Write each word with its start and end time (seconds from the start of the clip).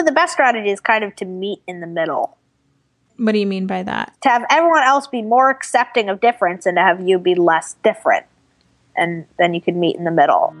Really, 0.00 0.08
the 0.08 0.14
best 0.14 0.32
strategy 0.32 0.70
is 0.70 0.80
kind 0.80 1.04
of 1.04 1.14
to 1.16 1.26
meet 1.26 1.60
in 1.66 1.80
the 1.80 1.86
middle. 1.86 2.38
What 3.18 3.32
do 3.32 3.38
you 3.38 3.46
mean 3.46 3.66
by 3.66 3.82
that? 3.82 4.16
To 4.22 4.30
have 4.30 4.46
everyone 4.48 4.82
else 4.82 5.06
be 5.06 5.20
more 5.20 5.50
accepting 5.50 6.08
of 6.08 6.22
difference 6.22 6.64
and 6.64 6.78
to 6.78 6.80
have 6.80 7.06
you 7.06 7.18
be 7.18 7.34
less 7.34 7.76
different. 7.84 8.24
And 8.96 9.26
then 9.38 9.52
you 9.52 9.60
could 9.60 9.76
meet 9.76 9.96
in 9.96 10.04
the 10.04 10.10
middle. 10.10 10.54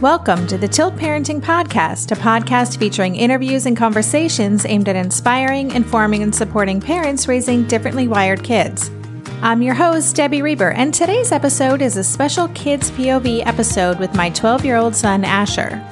Welcome 0.00 0.46
to 0.46 0.56
the 0.56 0.66
Tilt 0.66 0.96
Parenting 0.96 1.42
Podcast, 1.42 2.10
a 2.10 2.14
podcast 2.14 2.78
featuring 2.78 3.14
interviews 3.14 3.66
and 3.66 3.76
conversations 3.76 4.64
aimed 4.64 4.88
at 4.88 4.96
inspiring, 4.96 5.72
informing, 5.72 6.22
and 6.22 6.34
supporting 6.34 6.80
parents 6.80 7.28
raising 7.28 7.66
differently 7.66 8.08
wired 8.08 8.44
kids. 8.44 8.90
I'm 9.42 9.60
your 9.60 9.74
host, 9.74 10.16
Debbie 10.16 10.40
Reber, 10.40 10.70
and 10.70 10.94
today's 10.94 11.32
episode 11.32 11.82
is 11.82 11.98
a 11.98 12.04
special 12.04 12.48
Kids 12.54 12.90
POV 12.92 13.46
episode 13.46 13.98
with 13.98 14.14
my 14.14 14.30
12 14.30 14.64
year 14.64 14.76
old 14.76 14.96
son, 14.96 15.22
Asher. 15.22 15.86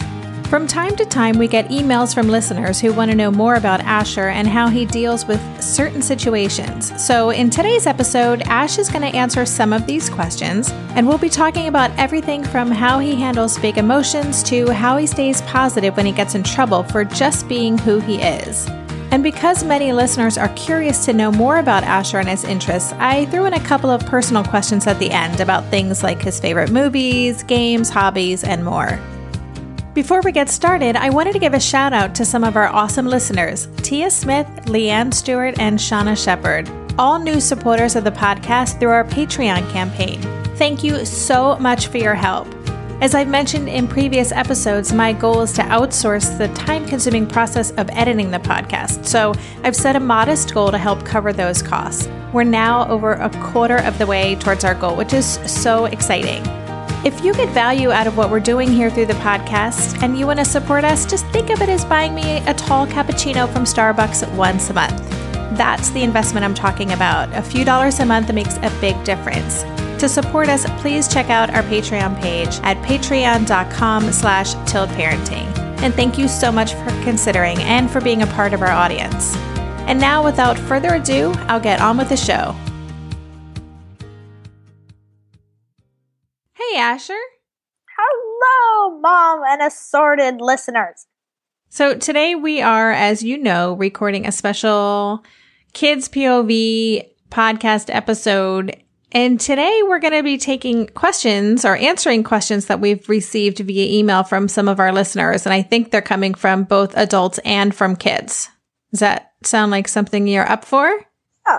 From 0.49 0.69
time 0.69 0.95
to 0.97 1.05
time, 1.05 1.39
we 1.39 1.49
get 1.49 1.71
emails 1.71 2.15
from 2.15 2.29
listeners 2.29 2.79
who 2.79 2.93
want 2.93 3.11
to 3.11 3.17
know 3.17 3.31
more 3.31 3.57
about 3.57 3.81
Asher 3.81 4.29
and 4.29 4.47
how 4.47 4.69
he 4.69 4.85
deals 4.85 5.27
with 5.27 5.41
certain 5.61 6.01
situations. 6.01 6.93
So, 7.05 7.31
in 7.31 7.51
today's 7.51 7.87
episode, 7.87 8.43
Ash 8.43 8.79
is 8.79 8.89
going 8.89 9.11
to 9.11 9.17
answer 9.17 9.47
some 9.47 9.73
of 9.73 9.87
these 9.87 10.09
questions, 10.09 10.71
and 10.95 11.09
we'll 11.09 11.19
be 11.19 11.31
talking 11.31 11.67
about 11.67 11.91
everything 11.99 12.45
from 12.45 12.71
how 12.71 13.01
he 13.01 13.17
handles 13.17 13.59
big 13.59 13.79
emotions 13.79 14.45
to 14.45 14.71
how 14.71 14.97
he 14.97 15.07
stays 15.07 15.43
positive 15.43 15.97
when 15.97 16.07
he 16.07 16.13
gets 16.13 16.37
in 16.37 16.45
trouble 16.45 16.85
for 16.85 17.05
just 17.05 17.49
being 17.49 17.77
who 17.77 17.99
he 17.99 18.21
is. 18.21 18.69
And 19.11 19.23
because 19.23 19.65
many 19.65 19.93
listeners 19.93 20.37
are 20.37 20.49
curious 20.51 21.05
to 21.07 21.13
know 21.13 21.33
more 21.33 21.59
about 21.59 21.85
Asher 21.85 22.19
and 22.19 22.29
his 22.29 22.45
interests, 22.45 22.93
I 22.99 23.25
threw 23.27 23.47
in 23.47 23.55
a 23.55 23.61
couple 23.61 23.91
of 23.91 24.07
personal 24.07 24.45
questions 24.45 24.87
at 24.87 24.99
the 24.99 25.11
end 25.11 25.41
about 25.41 25.65
things 25.71 26.03
like 26.03 26.21
his 26.21 26.39
favorite 26.39 26.71
movies, 26.71 27.43
games, 27.45 27.91
hobbies, 27.91 28.45
and 28.45 28.65
more. 28.65 29.01
Before 29.95 30.21
we 30.23 30.33
get 30.33 30.49
started, 30.49 30.97
I 30.97 31.11
wanted 31.11 31.35
to 31.35 31.39
give 31.39 31.55
a 31.55 31.61
shout 31.61 31.93
out 31.93 32.17
to 32.17 32.25
some 32.25 32.43
of 32.43 32.57
our 32.57 32.67
awesome 32.67 33.07
listeners 33.07 33.69
Tia 33.77 34.11
Smith, 34.11 34.49
Leanne 34.65 35.15
Stewart, 35.15 35.57
and 35.61 35.79
Shauna 35.79 36.21
Shepard, 36.21 36.69
all 36.99 37.21
new 37.21 37.41
supporters 37.41 37.95
of 37.95 38.03
the 38.03 38.11
podcast 38.11 38.81
through 38.81 38.89
our 38.89 39.05
Patreon 39.05 39.71
campaign. 39.71 40.21
Thank 40.57 40.83
you 40.83 41.05
so 41.05 41.57
much 41.61 41.87
for 41.87 41.99
your 41.99 42.17
help. 42.17 42.49
As 43.01 43.15
I've 43.15 43.29
mentioned 43.29 43.69
in 43.69 43.87
previous 43.87 44.33
episodes, 44.33 44.93
my 44.93 45.13
goal 45.13 45.43
is 45.43 45.53
to 45.53 45.63
outsource 45.63 46.39
the 46.39 46.49
time 46.55 46.85
consuming 46.87 47.29
process 47.29 47.71
of 47.73 47.89
editing 47.91 48.33
the 48.33 48.39
podcast, 48.39 49.07
so 49.07 49.33
I've 49.63 49.77
set 49.77 49.95
a 49.95 50.01
modest 50.01 50.55
goal 50.55 50.73
to 50.73 50.79
help 50.79 51.05
cover 51.05 51.33
those 51.33 51.63
costs. 51.63 52.09
We're 52.33 52.43
now 52.43 52.89
over 52.89 53.13
a 53.13 53.31
quarter 53.45 53.77
of 53.77 53.97
the 53.99 54.07
way 54.07 54.35
towards 54.35 54.65
our 54.65 54.75
goal, 54.75 54.97
which 54.97 55.13
is 55.13 55.39
so 55.47 55.85
exciting. 55.85 56.43
If 57.05 57.23
you 57.23 57.35
get 57.35 57.51
value 57.51 57.93
out 57.93 58.07
of 58.07 58.17
what 58.17 58.31
we're 58.31 58.41
doing 58.41 58.73
here 58.73 58.89
through 58.89 59.05
the 59.05 59.13
podcast 59.15 60.03
and 60.03 60.19
you 60.19 60.27
want 60.27 60.39
to 60.39 60.45
support 60.45 60.85
us, 60.85 61.05
just 61.05 61.27
think 61.27 61.51
of 61.51 61.61
it 61.61 61.69
as 61.69 61.85
buying 61.85 62.15
me 62.15 62.39
a 62.47 62.55
tall 62.55 62.87
cappuccino 62.87 63.47
from 63.53 63.65
Starbucks 63.65 64.35
once 64.35 64.71
a 64.71 64.73
month. 64.73 65.07
That's 65.59 65.91
the 65.91 66.03
investment 66.03 66.47
I'm 66.47 66.55
talking 66.55 66.93
about. 66.93 67.31
A 67.35 67.43
few 67.43 67.63
dollars 67.63 68.01
a 68.01 68.07
month 68.07 68.33
makes 68.33 68.57
a 68.57 68.75
big 68.81 69.05
difference. 69.05 69.65
To 70.01 70.09
support 70.09 70.49
us, 70.49 70.65
please 70.81 71.07
check 71.07 71.29
out 71.29 71.51
our 71.51 71.63
Patreon 71.65 72.19
page 72.23 72.59
at 72.63 72.79
patreon.com 72.79 74.11
slash 74.11 74.55
tiltparenting. 74.55 75.47
And 75.83 75.93
thank 75.93 76.17
you 76.17 76.27
so 76.27 76.51
much 76.51 76.73
for 76.73 76.89
considering 77.05 77.59
and 77.59 77.91
for 77.91 78.01
being 78.01 78.23
a 78.23 78.27
part 78.29 78.55
of 78.55 78.63
our 78.63 78.73
audience. 78.73 79.37
And 79.87 80.01
now, 80.01 80.25
without 80.25 80.59
further 80.59 80.95
ado, 80.95 81.35
I'll 81.49 81.61
get 81.61 81.83
on 81.83 81.99
with 81.99 82.09
the 82.09 82.17
show. 82.17 82.57
Hey, 86.71 86.79
Asher. 86.79 87.19
Hello, 87.97 88.99
mom 89.01 89.43
and 89.47 89.63
assorted 89.63 90.41
listeners. 90.41 91.07
So 91.69 91.97
today 91.97 92.35
we 92.35 92.63
are, 92.63 92.91
as 92.91 93.23
you 93.23 93.39
know, 93.39 93.75
recording 93.75 94.27
a 94.27 94.33
special 94.33 95.25
Kids 95.73 96.09
POV 96.09 97.07
podcast 97.31 97.93
episode. 97.95 98.83
And 99.13 99.39
today 99.39 99.81
we're 99.83 99.99
going 99.99 100.15
to 100.15 100.23
be 100.23 100.39
taking 100.39 100.87
questions 100.89 101.65
or 101.65 101.77
answering 101.77 102.23
questions 102.23 102.67
that 102.67 102.81
we've 102.81 103.09
received 103.09 103.59
via 103.59 103.99
email 103.99 104.23
from 104.23 104.49
some 104.49 104.69
of 104.69 104.81
our 104.81 104.93
listeners. 104.93 105.47
And 105.47 105.53
I 105.53 105.63
think 105.63 105.91
they're 105.91 106.03
coming 106.03 106.35
from 106.35 106.65
both 106.65 106.97
adults 106.97 107.39
and 107.45 107.75
from 107.75 107.97
kids. 107.97 108.49
Does 108.91 109.01
that 109.01 109.33
sound 109.43 109.71
like 109.71 109.89
something 109.89 110.27
you're 110.27 110.49
up 110.49 110.65
for? 110.65 111.05
Yeah. 111.47 111.59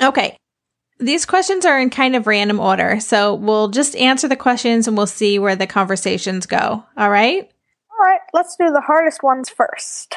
Okay. 0.00 0.36
These 0.98 1.26
questions 1.26 1.66
are 1.66 1.80
in 1.80 1.90
kind 1.90 2.14
of 2.14 2.26
random 2.26 2.60
order. 2.60 3.00
So 3.00 3.34
we'll 3.34 3.68
just 3.68 3.96
answer 3.96 4.28
the 4.28 4.36
questions 4.36 4.86
and 4.86 4.96
we'll 4.96 5.06
see 5.06 5.38
where 5.38 5.56
the 5.56 5.66
conversations 5.66 6.46
go. 6.46 6.84
All 6.96 7.10
right? 7.10 7.50
All 7.90 8.04
right, 8.04 8.20
let's 8.32 8.56
do 8.56 8.70
the 8.70 8.80
hardest 8.80 9.22
ones 9.22 9.48
first. 9.50 10.16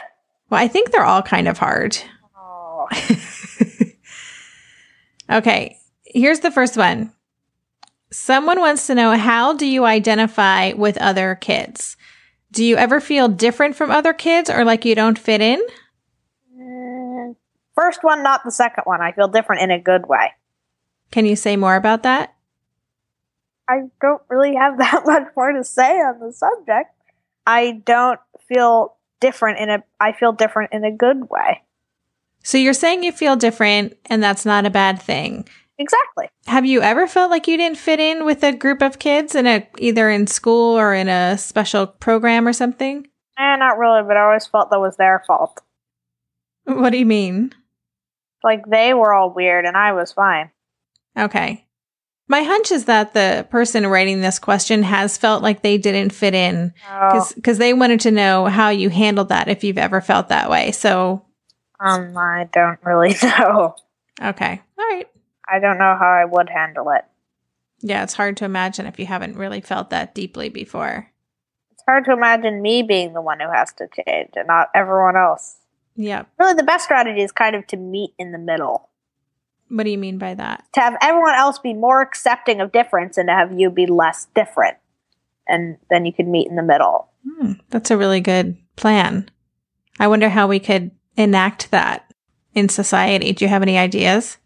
Well, 0.49 0.61
I 0.61 0.67
think 0.67 0.91
they're 0.91 1.03
all 1.03 1.21
kind 1.21 1.47
of 1.47 1.57
hard. 1.57 1.97
Oh. 2.37 2.87
Okay. 5.29 5.77
Here's 6.05 6.39
the 6.39 6.51
first 6.51 6.77
one. 6.77 7.11
Someone 8.11 8.59
wants 8.59 8.87
to 8.87 8.95
know 8.95 9.17
how 9.17 9.53
do 9.53 9.65
you 9.65 9.83
identify 9.83 10.73
with 10.73 10.97
other 10.97 11.35
kids? 11.35 11.97
Do 12.51 12.63
you 12.63 12.77
ever 12.77 13.01
feel 13.01 13.27
different 13.27 13.75
from 13.75 13.91
other 13.91 14.13
kids 14.13 14.49
or 14.49 14.63
like 14.63 14.85
you 14.85 14.95
don't 14.95 15.19
fit 15.19 15.41
in? 15.41 15.61
Mm, 16.57 17.35
First 17.75 18.03
one, 18.03 18.23
not 18.23 18.41
the 18.45 18.51
second 18.51 18.83
one. 18.85 19.01
I 19.01 19.11
feel 19.11 19.27
different 19.27 19.61
in 19.63 19.71
a 19.71 19.79
good 19.79 20.07
way. 20.07 20.31
Can 21.11 21.25
you 21.25 21.35
say 21.35 21.55
more 21.55 21.75
about 21.75 22.03
that? 22.03 22.35
I 23.69 23.81
don't 24.01 24.21
really 24.29 24.55
have 24.55 24.77
that 24.79 25.03
much 25.05 25.27
more 25.35 25.51
to 25.51 25.63
say 25.63 25.97
on 25.97 26.19
the 26.19 26.31
subject. 26.31 26.91
I 27.45 27.81
don't 27.85 28.19
feel 28.47 28.95
different 29.19 29.59
in 29.59 29.69
a 29.69 29.83
I 29.99 30.11
feel 30.11 30.31
different 30.31 30.73
in 30.73 30.83
a 30.83 30.91
good 30.91 31.29
way. 31.29 31.63
So 32.43 32.57
you're 32.57 32.73
saying 32.73 33.03
you 33.03 33.11
feel 33.11 33.35
different 33.35 33.97
and 34.05 34.23
that's 34.23 34.45
not 34.45 34.65
a 34.65 34.69
bad 34.69 35.01
thing. 35.01 35.47
Exactly. 35.79 36.29
Have 36.47 36.65
you 36.65 36.81
ever 36.81 37.07
felt 37.07 37.29
like 37.29 37.47
you 37.47 37.57
didn't 37.57 37.77
fit 37.77 37.99
in 37.99 38.25
with 38.25 38.43
a 38.43 38.51
group 38.51 38.81
of 38.81 38.99
kids 38.99 39.35
in 39.35 39.45
a 39.45 39.67
either 39.77 40.09
in 40.09 40.27
school 40.27 40.77
or 40.77 40.93
in 40.93 41.07
a 41.07 41.37
special 41.37 41.87
program 41.87 42.47
or 42.47 42.53
something? 42.53 43.07
Eh, 43.37 43.55
not 43.57 43.77
really, 43.77 44.01
but 44.03 44.17
I 44.17 44.23
always 44.23 44.47
felt 44.47 44.71
that 44.71 44.79
was 44.79 44.97
their 44.97 45.23
fault. 45.27 45.61
What 46.65 46.89
do 46.89 46.97
you 46.97 47.05
mean? 47.05 47.53
Like 48.43 48.65
they 48.67 48.93
were 48.93 49.13
all 49.13 49.33
weird 49.33 49.65
and 49.65 49.77
I 49.77 49.93
was 49.93 50.11
fine. 50.11 50.51
Okay. 51.17 51.65
My 52.29 52.43
hunch 52.43 52.71
is 52.71 52.85
that 52.85 53.13
the 53.13 53.47
person 53.49 53.87
writing 53.87 54.19
this 54.19 54.37
question 54.37 54.83
has 54.83 55.17
felt 55.17 55.41
like 55.41 55.61
they 55.61 55.77
didn't 55.77 56.11
fit 56.11 56.33
in 56.33 56.73
Oh, 56.89 57.25
because 57.35 57.57
they 57.57 57.73
wanted 57.73 58.01
to 58.01 58.11
know 58.11 58.45
how 58.45 58.69
you 58.69 58.89
handled 58.89 59.29
that 59.29 59.47
if 59.47 59.63
you've 59.63 59.77
ever 59.77 60.01
felt 60.01 60.27
that 60.27 60.49
way. 60.49 60.71
So, 60.73 61.25
um, 61.79 62.17
I 62.17 62.49
don't 62.51 62.79
really 62.83 63.15
know. 63.23 63.75
okay. 64.21 64.61
All 64.77 64.85
right. 64.85 65.07
I 65.47 65.59
don't 65.59 65.77
know 65.77 65.95
how 65.97 66.09
I 66.09 66.25
would 66.25 66.49
handle 66.49 66.89
it. 66.89 67.05
Yeah, 67.79 68.03
it's 68.03 68.15
hard 68.15 68.35
to 68.37 68.45
imagine 68.45 68.87
if 68.87 68.99
you 68.99 69.05
haven't 69.05 69.37
really 69.37 69.61
felt 69.61 69.91
that 69.91 70.13
deeply 70.13 70.49
before. 70.49 71.09
It's 71.71 71.83
hard 71.87 72.03
to 72.05 72.11
imagine 72.11 72.61
me 72.61 72.81
being 72.83 73.13
the 73.13 73.21
one 73.21 73.39
who 73.39 73.49
has 73.49 73.71
to 73.73 73.87
change 73.87 74.31
and 74.35 74.47
not 74.47 74.69
everyone 74.75 75.15
else. 75.15 75.55
Yeah. 75.95 76.23
Really, 76.39 76.55
the 76.55 76.63
best 76.63 76.83
strategy 76.83 77.21
is 77.21 77.31
kind 77.31 77.55
of 77.55 77.65
to 77.67 77.77
meet 77.77 78.11
in 78.19 78.33
the 78.33 78.37
middle. 78.37 78.89
What 79.69 79.83
do 79.83 79.89
you 79.89 79.97
mean 79.97 80.17
by 80.17 80.33
that? 80.33 80.65
To 80.73 80.79
have 80.79 80.95
everyone 81.01 81.35
else 81.35 81.59
be 81.59 81.73
more 81.73 82.01
accepting 82.01 82.61
of 82.61 82.71
difference 82.71 83.17
and 83.17 83.27
to 83.27 83.33
have 83.33 83.51
you 83.57 83.69
be 83.69 83.85
less 83.85 84.27
different. 84.35 84.77
And 85.47 85.77
then 85.89 86.05
you 86.05 86.13
could 86.13 86.27
meet 86.27 86.47
in 86.49 86.55
the 86.55 86.63
middle. 86.63 87.09
Hmm, 87.25 87.53
that's 87.69 87.91
a 87.91 87.97
really 87.97 88.21
good 88.21 88.57
plan. 88.75 89.29
I 89.99 90.07
wonder 90.07 90.29
how 90.29 90.47
we 90.47 90.59
could 90.59 90.91
enact 91.15 91.71
that 91.71 92.13
in 92.53 92.69
society. 92.69 93.33
Do 93.33 93.45
you 93.45 93.49
have 93.49 93.61
any 93.61 93.77
ideas? 93.77 94.37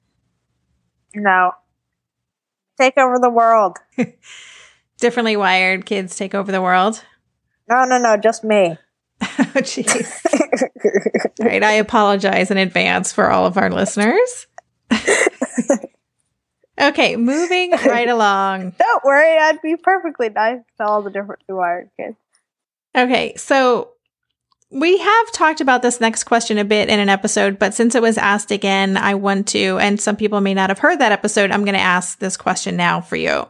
No. 1.15 1.51
Take 2.79 2.97
over 2.97 3.19
the 3.19 3.29
world. 3.29 3.77
Differently 4.99 5.35
wired 5.35 5.85
kids 5.85 6.15
take 6.15 6.33
over 6.33 6.51
the 6.51 6.61
world. 6.61 7.03
No, 7.69 7.85
no, 7.85 7.97
no, 7.97 8.17
just 8.17 8.43
me. 8.43 8.77
oh, 9.21 9.27
jeez. 9.57 10.25
All 11.39 11.45
right. 11.45 11.63
I 11.63 11.73
apologize 11.73 12.51
in 12.51 12.57
advance 12.57 13.13
for 13.13 13.29
all 13.29 13.45
of 13.45 13.57
our 13.57 13.69
listeners. 13.69 14.47
okay. 16.81 17.15
Moving 17.15 17.71
right 17.71 18.09
along. 18.09 18.73
Don't 18.77 19.03
worry, 19.03 19.37
I'd 19.37 19.61
be 19.61 19.75
perfectly 19.75 20.29
nice 20.29 20.61
to 20.77 20.85
all 20.85 21.01
the 21.01 21.11
differently 21.11 21.55
wired 21.55 21.89
kids. 21.97 22.15
Okay. 22.95 23.35
So 23.35 23.91
we 24.71 24.97
have 24.97 25.31
talked 25.33 25.61
about 25.61 25.81
this 25.81 25.99
next 25.99 26.23
question 26.23 26.57
a 26.57 26.63
bit 26.63 26.89
in 26.89 26.99
an 26.99 27.09
episode, 27.09 27.59
but 27.59 27.73
since 27.73 27.93
it 27.93 28.01
was 28.01 28.17
asked 28.17 28.51
again, 28.51 28.95
I 28.95 29.15
want 29.15 29.47
to, 29.49 29.77
and 29.79 29.99
some 29.99 30.15
people 30.15 30.39
may 30.39 30.53
not 30.53 30.69
have 30.69 30.79
heard 30.79 30.99
that 30.99 31.11
episode, 31.11 31.51
I'm 31.51 31.65
going 31.65 31.75
to 31.75 31.79
ask 31.79 32.19
this 32.19 32.37
question 32.37 32.77
now 32.77 33.01
for 33.01 33.17
you. 33.17 33.47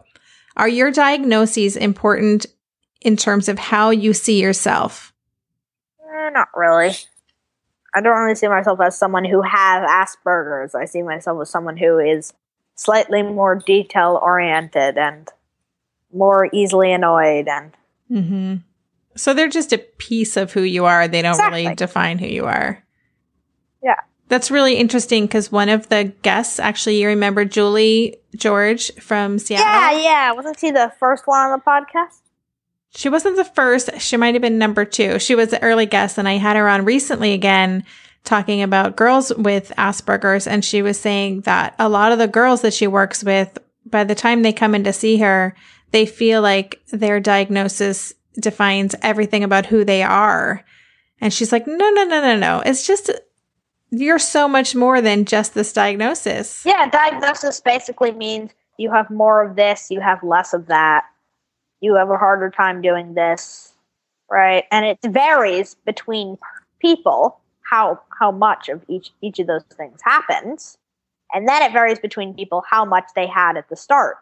Are 0.58 0.68
your 0.68 0.92
diagnoses 0.92 1.78
important 1.78 2.48
in 3.02 3.18
terms 3.18 3.50
of 3.50 3.60
how 3.60 3.92
you 3.92 4.14
see 4.14 4.42
yourself? 4.42 5.14
Eh, 6.02 6.30
not 6.32 6.50
really. 6.56 6.96
I 7.94 8.02
don't 8.02 8.18
really 8.18 8.36
see 8.36 8.48
myself 8.48 8.80
as 8.80 8.98
someone 8.98 9.26
who 9.26 9.42
has 9.42 9.84
Asperger's. 9.90 10.76
I 10.76 10.86
see 10.86 11.02
myself 11.02 11.42
as 11.42 11.50
someone 11.50 11.78
who 11.78 12.00
is 12.00 12.34
slightly 12.76 13.22
more 13.22 13.56
detail 13.56 14.20
oriented 14.22 14.98
and 14.98 15.28
more 16.14 16.50
easily 16.54 16.92
annoyed 16.92 17.48
and 17.48 17.72
Mm-hmm. 18.12 18.56
So 19.16 19.34
they're 19.34 19.48
just 19.48 19.74
a 19.74 19.78
piece 19.78 20.38
of 20.38 20.52
who 20.52 20.62
you 20.64 20.86
are. 20.86 21.08
They 21.08 21.22
don't 21.22 21.32
Exactly. 21.32 21.64
really 21.64 21.76
define 21.76 22.18
who 22.18 22.28
you 22.28 22.46
are. 22.46 22.84
Yeah. 23.84 23.96
That's 24.28 24.52
really 24.52 24.76
interesting 24.76 25.26
because 25.26 25.52
one 25.52 25.70
of 25.70 25.90
the 25.90 26.14
guests, 26.22 26.60
actually, 26.60 27.02
you 27.02 27.08
remember 27.08 27.46
Julie 27.46 28.18
George 28.36 28.94
from 28.96 29.40
Seattle? 29.40 29.66
Yeah, 29.66 29.92
yeah. 30.04 30.32
Wasn't 30.34 30.60
she 30.60 30.72
the 30.72 30.92
first 31.00 31.28
one 31.28 31.40
on 31.40 31.60
the 31.60 31.64
podcast? 31.64 32.20
She 32.94 33.10
wasn't 33.10 33.38
the 33.38 33.46
first. 33.46 34.00
She 34.00 34.18
might 34.18 34.36
have 34.36 34.42
been 34.42 34.58
number 34.58 34.86
two. 34.86 35.18
She 35.20 35.36
was 35.36 35.50
the 35.50 35.64
early 35.64 35.86
guest, 35.86 36.18
and 36.18 36.28
I 36.28 36.34
had 36.34 36.56
her 36.58 36.68
on 36.68 36.86
recently 36.86 37.34
again 37.34 37.86
talking 38.24 38.62
about 38.62 38.96
girls 38.96 39.34
with 39.36 39.72
Asperger's. 39.78 40.46
And 40.46 40.64
she 40.64 40.82
was 40.82 41.00
saying 41.00 41.42
that 41.42 41.76
a 41.80 41.90
lot 41.90 42.12
of 42.12 42.20
the 42.20 42.28
girls 42.28 42.62
that 42.62 42.74
she 42.74 42.88
works 42.88 43.24
with, 43.24 43.58
by 43.86 44.04
the 44.04 44.16
time 44.16 44.42
they 44.42 44.54
come 44.54 44.76
in 44.76 44.84
to 44.84 44.94
see 44.94 45.18
her, 45.18 45.56
they 45.92 46.06
feel 46.06 46.42
like 46.42 46.82
their 46.92 47.20
diagnosis 47.20 48.14
defines 48.36 48.96
everything 49.02 49.44
about 49.44 49.66
who 49.66 49.84
they 49.84 50.04
are. 50.04 50.64
And 51.20 51.34
she's 51.34 51.52
like, 51.52 51.68
no, 51.68 51.76
no, 51.76 52.04
no, 52.04 52.22
no, 52.22 52.36
no. 52.36 52.62
It's 52.66 52.86
just, 52.86 53.10
you're 53.90 54.20
so 54.20 54.48
much 54.48 54.76
more 54.76 55.02
than 55.02 55.26
just 55.26 55.54
this 55.54 55.74
diagnosis. 55.74 56.64
Yeah, 56.66 56.90
diagnosis 56.90 57.60
basically 57.62 58.12
means 58.12 58.52
you 58.78 58.92
have 58.92 59.10
more 59.10 59.46
of 59.46 59.56
this, 59.56 59.90
you 59.90 60.00
have 60.00 60.24
less 60.24 60.54
of 60.54 60.68
that. 60.68 61.06
You 61.82 61.96
have 61.96 62.10
a 62.10 62.18
harder 62.18 62.50
time 62.50 62.82
doing 62.82 63.14
this, 63.14 63.74
right? 64.30 64.66
And 64.72 64.86
it 64.86 65.00
varies 65.04 65.76
between 65.86 66.38
people 66.80 67.40
how 67.70 68.00
how 68.20 68.32
much 68.32 68.70
of 68.70 68.84
each 68.88 69.12
each 69.22 69.40
of 69.40 69.48
those 69.48 69.64
things 69.64 70.00
happens. 70.04 70.78
And 71.34 71.48
then 71.48 71.62
it 71.64 71.72
varies 71.72 72.00
between 72.00 72.34
people 72.34 72.64
how 72.70 72.86
much 72.86 73.06
they 73.16 73.28
had 73.28 73.58
at 73.58 73.70
the 73.70 73.76
start. 73.76 74.18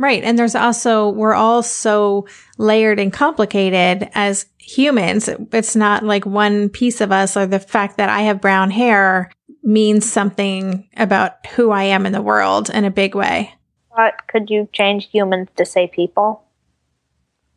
Right. 0.00 0.24
And 0.24 0.38
there's 0.38 0.54
also, 0.54 1.10
we're 1.10 1.34
all 1.34 1.62
so 1.62 2.26
layered 2.56 2.98
and 2.98 3.12
complicated 3.12 4.08
as 4.14 4.46
humans. 4.58 5.28
It's 5.28 5.76
not 5.76 6.02
like 6.02 6.24
one 6.24 6.70
piece 6.70 7.02
of 7.02 7.12
us 7.12 7.36
or 7.36 7.46
the 7.46 7.60
fact 7.60 7.98
that 7.98 8.08
I 8.08 8.20
have 8.22 8.40
brown 8.40 8.70
hair 8.70 9.30
means 9.62 10.10
something 10.10 10.88
about 10.96 11.46
who 11.48 11.70
I 11.70 11.82
am 11.82 12.06
in 12.06 12.12
the 12.12 12.22
world 12.22 12.70
in 12.70 12.86
a 12.86 12.90
big 12.90 13.14
way. 13.14 13.54
But 13.94 14.26
could 14.26 14.48
you 14.48 14.70
change 14.72 15.10
humans 15.10 15.48
to 15.56 15.66
say 15.66 15.86
people? 15.86 16.44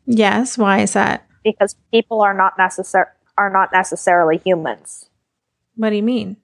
Yes. 0.06 0.58
Why 0.58 0.80
is 0.80 0.92
that? 0.92 1.26
Because 1.44 1.76
people 1.90 2.20
are 2.22 2.34
not 2.34 2.56
necessar- 2.58 3.12
are 3.36 3.50
not 3.50 3.72
necessarily 3.72 4.38
humans. 4.38 5.08
What 5.76 5.90
do 5.90 5.96
you 5.96 6.02
mean? 6.02 6.36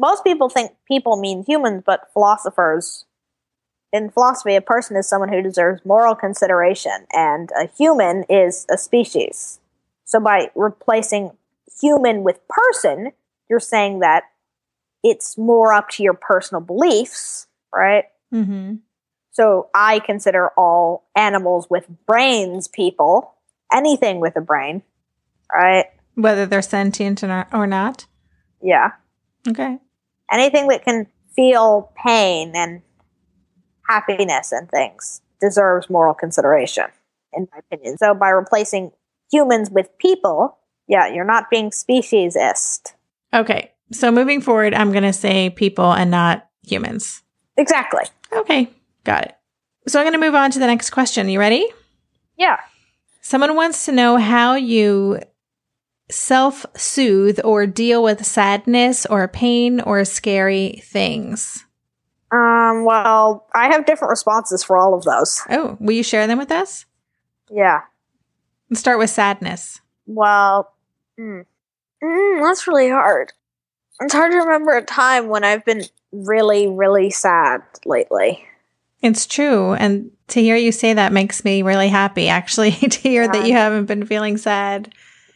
most 0.00 0.24
people 0.24 0.48
think 0.48 0.72
people 0.88 1.20
mean 1.20 1.44
humans, 1.46 1.82
but 1.84 2.08
philosophers, 2.12 3.04
in 3.92 4.10
philosophy, 4.10 4.56
a 4.56 4.60
person 4.60 4.96
is 4.96 5.08
someone 5.08 5.28
who 5.28 5.42
deserves 5.42 5.84
moral 5.84 6.14
consideration, 6.14 7.06
and 7.12 7.50
a 7.60 7.66
human 7.66 8.24
is 8.28 8.66
a 8.70 8.78
species. 8.78 9.60
So 10.04 10.20
by 10.20 10.50
replacing 10.54 11.32
human 11.80 12.22
with 12.22 12.40
person, 12.48 13.12
you're 13.48 13.60
saying 13.60 14.00
that 14.00 14.24
it's 15.02 15.36
more 15.36 15.72
up 15.72 15.88
to 15.90 16.02
your 16.02 16.14
personal 16.14 16.60
beliefs, 16.60 17.46
right? 17.74 18.04
Mm-hmm. 18.32 18.76
So 19.40 19.70
I 19.74 20.00
consider 20.00 20.50
all 20.58 21.08
animals 21.16 21.68
with 21.70 21.86
brains 22.06 22.68
people, 22.68 23.32
anything 23.72 24.20
with 24.20 24.36
a 24.36 24.42
brain, 24.42 24.82
right? 25.50 25.86
Whether 26.14 26.44
they're 26.44 26.60
sentient 26.60 27.24
or 27.24 27.66
not. 27.66 28.04
Yeah. 28.62 28.90
Okay. 29.48 29.78
anything 30.30 30.68
that 30.68 30.84
can 30.84 31.06
feel 31.34 31.92
pain 32.04 32.52
and 32.54 32.82
happiness 33.88 34.52
and 34.52 34.68
things 34.70 35.20
deserves 35.40 35.88
moral 35.90 36.14
consideration, 36.14 36.84
in 37.32 37.48
my 37.52 37.58
opinion. 37.58 37.96
So 37.98 38.14
by 38.14 38.28
replacing 38.28 38.92
humans 39.32 39.70
with 39.70 39.88
people, 39.98 40.58
yeah, 40.86 41.12
you're 41.12 41.24
not 41.24 41.50
being 41.50 41.70
speciesist. 41.70 42.92
Okay. 43.32 43.72
So 43.92 44.12
moving 44.12 44.40
forward, 44.40 44.74
I'm 44.74 44.92
going 44.92 45.02
to 45.04 45.12
say 45.12 45.50
people 45.50 45.92
and 45.92 46.10
not 46.10 46.48
humans. 46.66 47.22
Exactly. 47.56 48.04
Okay. 48.32 48.70
Got 49.04 49.26
it. 49.26 49.34
So 49.88 49.98
I'm 49.98 50.04
going 50.04 50.18
to 50.20 50.24
move 50.24 50.34
on 50.34 50.50
to 50.52 50.58
the 50.58 50.66
next 50.66 50.90
question. 50.90 51.28
You 51.28 51.38
ready? 51.38 51.66
Yeah. 52.36 52.58
Someone 53.20 53.56
wants 53.56 53.84
to 53.86 53.92
know 53.92 54.16
how 54.16 54.54
you 54.54 55.20
self 56.10 56.66
soothe 56.76 57.40
or 57.44 57.66
deal 57.66 58.02
with 58.02 58.26
sadness 58.26 59.06
or 59.06 59.26
pain 59.28 59.80
or 59.80 60.04
scary 60.04 60.80
things. 60.84 61.64
Um, 62.32 62.84
well, 62.84 63.46
I 63.54 63.72
have 63.72 63.86
different 63.86 64.10
responses 64.10 64.62
for 64.62 64.76
all 64.76 64.94
of 64.94 65.04
those. 65.04 65.42
Oh, 65.50 65.76
will 65.80 65.92
you 65.94 66.02
share 66.02 66.26
them 66.26 66.38
with 66.38 66.52
us? 66.52 66.86
Yeah. 67.50 67.80
Let's 68.68 68.80
start 68.80 68.98
with 68.98 69.10
sadness. 69.10 69.80
Well, 70.06 70.72
mm, 71.18 71.44
mm, 72.02 72.42
that's 72.42 72.68
really 72.68 72.88
hard. 72.88 73.32
It's 74.00 74.14
hard 74.14 74.32
to 74.32 74.38
remember 74.38 74.76
a 74.76 74.82
time 74.84 75.28
when 75.28 75.44
I've 75.44 75.64
been 75.64 75.82
really, 76.12 76.68
really 76.68 77.10
sad 77.10 77.62
lately. 77.84 78.46
It's 79.02 79.26
true. 79.26 79.72
And 79.74 80.10
to 80.28 80.40
hear 80.40 80.56
you 80.56 80.72
say 80.72 80.92
that 80.92 81.12
makes 81.12 81.44
me 81.44 81.62
really 81.62 81.88
happy, 81.88 82.28
actually, 82.28 82.70
to 82.72 82.98
hear 83.00 83.26
that 83.26 83.46
you 83.46 83.52
haven't 83.54 83.86
been 83.86 84.06
feeling 84.06 84.36
sad. 84.36 84.92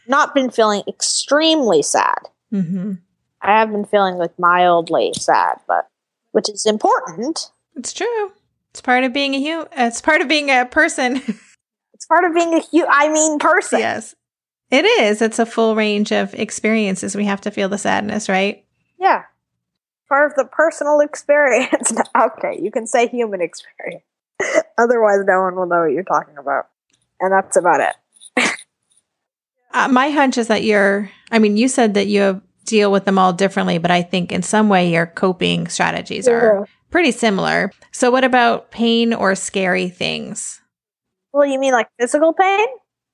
Not 0.07 0.35
been 0.35 0.51
feeling 0.51 0.83
extremely 0.87 1.81
sad. 1.81 2.19
hmm 2.51 2.93
I 3.41 3.59
have 3.59 3.71
been 3.71 3.85
feeling 3.85 4.15
like 4.15 4.37
mildly 4.39 5.11
sad, 5.15 5.57
but 5.67 5.87
which 6.31 6.49
is 6.49 6.65
important. 6.65 7.51
It's 7.75 7.93
true. 7.93 8.31
It's 8.71 8.81
part 8.81 9.03
of 9.03 9.13
being 9.13 9.35
a 9.35 9.39
human. 9.39 9.67
It's 9.71 10.01
part 10.01 10.21
of 10.21 10.27
being 10.27 10.49
a 10.49 10.65
person. 10.65 11.21
It's 11.93 12.05
part 12.07 12.25
of 12.25 12.33
being 12.33 12.53
a 12.53 12.59
hu- 12.59 12.85
I 12.89 13.07
mean 13.09 13.39
person. 13.39 13.79
yes. 13.79 14.13
It 14.69 14.83
is. 14.83 15.21
It's 15.21 15.39
a 15.39 15.45
full 15.45 15.75
range 15.75 16.11
of 16.11 16.33
experiences. 16.33 17.15
We 17.15 17.23
have 17.25 17.39
to 17.41 17.51
feel 17.51 17.69
the 17.69 17.77
sadness, 17.77 18.27
right? 18.27 18.65
Yeah. 18.99 19.23
Part 20.09 20.31
of 20.31 20.35
the 20.35 20.45
personal 20.45 20.99
experience. 20.99 21.93
okay, 22.17 22.59
you 22.61 22.71
can 22.71 22.87
say 22.87 23.07
human 23.07 23.41
experience. 23.41 24.03
Otherwise, 24.77 25.19
no 25.25 25.41
one 25.41 25.55
will 25.55 25.65
know 25.65 25.81
what 25.81 25.91
you're 25.91 26.03
talking 26.03 26.37
about. 26.37 26.67
And 27.19 27.31
that's 27.31 27.55
about 27.55 27.79
it. 27.79 27.95
Uh, 29.73 29.89
my 29.89 30.09
hunch 30.09 30.37
is 30.37 30.47
that 30.47 30.63
you're, 30.63 31.11
I 31.31 31.39
mean, 31.39 31.57
you 31.57 31.67
said 31.67 31.95
that 31.95 32.07
you 32.07 32.41
deal 32.63 32.93
with 32.93 33.03
them 33.03 33.19
all 33.19 33.33
differently, 33.33 33.77
but 33.77 33.91
I 33.91 34.01
think 34.01 34.31
in 34.31 34.41
some 34.41 34.69
way 34.69 34.89
your 34.89 35.05
coping 35.05 35.67
strategies 35.67 36.29
are 36.29 36.65
pretty 36.91 37.11
similar. 37.11 37.71
So, 37.91 38.09
what 38.09 38.23
about 38.23 38.71
pain 38.71 39.13
or 39.13 39.35
scary 39.35 39.89
things? 39.89 40.61
Well, 41.33 41.45
you 41.45 41.59
mean 41.59 41.73
like 41.73 41.89
physical 41.99 42.31
pain? 42.31 42.65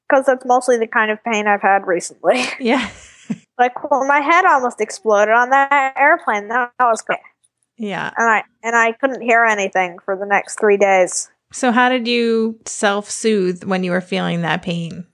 Because 0.08 0.28
that's 0.28 0.46
mostly 0.46 0.78
the 0.78 0.86
kind 0.86 1.10
of 1.10 1.24
pain 1.24 1.48
I've 1.48 1.62
had 1.62 1.88
recently. 1.88 2.44
Yeah. 2.60 2.90
Like 3.62 3.90
when 3.90 4.08
my 4.08 4.20
head 4.20 4.46
almost 4.46 4.82
exploded 4.82 5.34
on 5.34 5.50
that 5.52 5.94
airplane, 5.98 6.50
that 6.50 6.72
was 6.80 7.02
great. 7.02 7.20
Yeah. 7.78 8.12
And 8.18 8.30
I 8.30 8.44
and 8.64 8.76
I 8.76 8.92
couldn't 8.92 9.22
hear 9.22 9.46
anything 9.46 9.98
for 10.04 10.16
the 10.18 10.26
next 10.26 10.60
three 10.60 10.78
days. 10.78 11.32
So, 11.54 11.72
how 11.72 11.90
did 11.90 12.08
you 12.08 12.60
self 12.66 13.10
soothe 13.10 13.64
when 13.64 13.84
you 13.84 13.92
were 13.92 14.02
feeling 14.02 14.42
that 14.42 14.62
pain? 14.62 15.06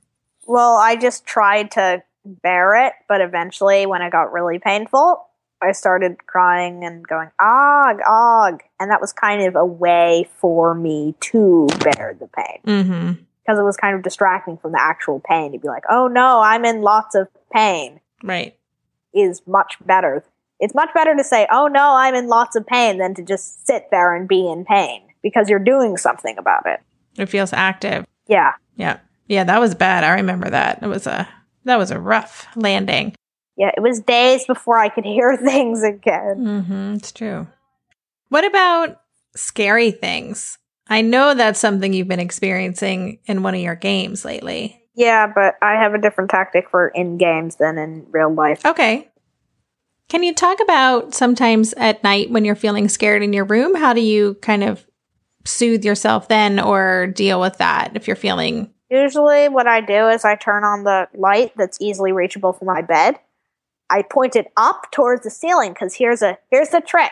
Well, 0.45 0.77
I 0.77 0.95
just 0.95 1.25
tried 1.25 1.71
to 1.71 2.03
bear 2.25 2.87
it, 2.87 2.93
but 3.07 3.21
eventually, 3.21 3.85
when 3.85 4.01
it 4.01 4.11
got 4.11 4.31
really 4.33 4.59
painful, 4.59 5.25
I 5.61 5.71
started 5.71 6.25
crying 6.27 6.83
and 6.83 7.07
going, 7.07 7.29
og, 7.39 7.97
og. 8.07 8.61
And 8.79 8.91
that 8.91 9.01
was 9.01 9.13
kind 9.13 9.47
of 9.47 9.55
a 9.55 9.65
way 9.65 10.29
for 10.39 10.73
me 10.75 11.15
to 11.31 11.67
bear 11.83 12.15
the 12.19 12.27
pain 12.27 12.59
Mm-hmm. 12.65 13.11
because 13.43 13.59
it 13.59 13.63
was 13.63 13.77
kind 13.77 13.95
of 13.95 14.03
distracting 14.03 14.57
from 14.57 14.73
the 14.73 14.81
actual 14.81 15.19
pain. 15.19 15.53
You'd 15.53 15.61
be 15.63 15.67
like, 15.67 15.83
oh 15.89 16.07
no, 16.07 16.41
I'm 16.41 16.65
in 16.65 16.81
lots 16.81 17.15
of 17.15 17.27
pain, 17.51 17.99
Right. 18.23 18.57
is 19.13 19.41
much 19.47 19.77
better. 19.85 20.23
It's 20.59 20.73
much 20.73 20.89
better 20.93 21.15
to 21.15 21.23
say, 21.23 21.47
oh 21.51 21.67
no, 21.67 21.95
I'm 21.95 22.15
in 22.15 22.27
lots 22.27 22.55
of 22.55 22.65
pain 22.65 22.97
than 22.97 23.13
to 23.15 23.23
just 23.23 23.65
sit 23.67 23.89
there 23.91 24.15
and 24.15 24.27
be 24.27 24.49
in 24.49 24.65
pain 24.65 25.03
because 25.21 25.49
you're 25.49 25.59
doing 25.59 25.97
something 25.97 26.37
about 26.37 26.65
it. 26.65 26.79
It 27.15 27.27
feels 27.27 27.53
active. 27.53 28.05
Yeah. 28.27 28.53
Yeah. 28.75 28.99
Yeah. 29.27 29.43
That 29.43 29.59
was 29.59 29.75
bad. 29.75 30.03
I 30.03 30.15
remember 30.15 30.49
that. 30.49 30.79
It 30.81 30.87
was 30.87 31.05
a, 31.07 31.27
that 31.65 31.77
was 31.77 31.91
a 31.91 31.99
rough 31.99 32.47
landing. 32.55 33.13
Yeah, 33.55 33.71
it 33.75 33.81
was 33.81 33.99
days 33.99 34.45
before 34.45 34.77
I 34.77 34.89
could 34.89 35.05
hear 35.05 35.35
things 35.43 35.83
again. 35.83 36.37
Mm-hmm. 36.37 36.93
It's 36.95 37.11
true. 37.11 37.47
What 38.29 38.45
about 38.45 39.01
scary 39.35 39.91
things? 39.91 40.57
I 40.89 41.01
know 41.01 41.33
that's 41.33 41.59
something 41.59 41.91
you've 41.91 42.07
been 42.07 42.19
experiencing 42.19 43.19
in 43.25 43.43
one 43.43 43.55
of 43.55 43.61
your 43.61 43.75
games 43.75 44.23
lately. 44.23 44.81
Yeah, 44.97 45.31
but 45.33 45.55
I 45.61 45.73
have 45.73 45.93
a 45.93 45.99
different 45.99 46.29
tactic 46.29 46.69
for 46.69 46.89
in 46.89 47.17
games 47.17 47.55
than 47.55 47.77
in 47.77 48.05
real 48.09 48.33
life. 48.33 48.65
Okay. 48.65 49.07
Can 50.09 50.23
you 50.23 50.33
talk 50.33 50.59
about 50.59 51.13
sometimes 51.13 51.73
at 51.73 52.03
night 52.03 52.31
when 52.31 52.43
you're 52.43 52.55
feeling 52.55 52.89
scared 52.89 53.21
in 53.21 53.31
your 53.31 53.45
room? 53.45 53.75
How 53.75 53.93
do 53.93 54.01
you 54.01 54.33
kind 54.41 54.63
of 54.63 54.85
soothe 55.45 55.85
yourself 55.85 56.27
then 56.27 56.59
or 56.59 57.07
deal 57.07 57.39
with 57.39 57.57
that 57.59 57.91
if 57.95 58.07
you're 58.07 58.15
feeling 58.15 58.73
Usually, 58.89 59.49
what 59.49 59.67
I 59.67 59.81
do 59.81 60.07
is 60.07 60.23
I 60.23 60.35
turn 60.35 60.63
on 60.63 60.83
the 60.83 61.09
light 61.13 61.51
that's 61.57 61.77
easily 61.81 62.13
reachable 62.13 62.53
from 62.53 62.67
my 62.67 62.81
bed. 62.81 63.15
I 63.89 64.01
point 64.01 64.35
it 64.35 64.47
up 64.55 64.91
towards 64.91 65.23
the 65.23 65.29
ceiling 65.29 65.73
because 65.73 65.95
here's 65.95 66.21
a 66.21 66.37
here's 66.51 66.69
the 66.69 66.81
trick. 66.81 67.11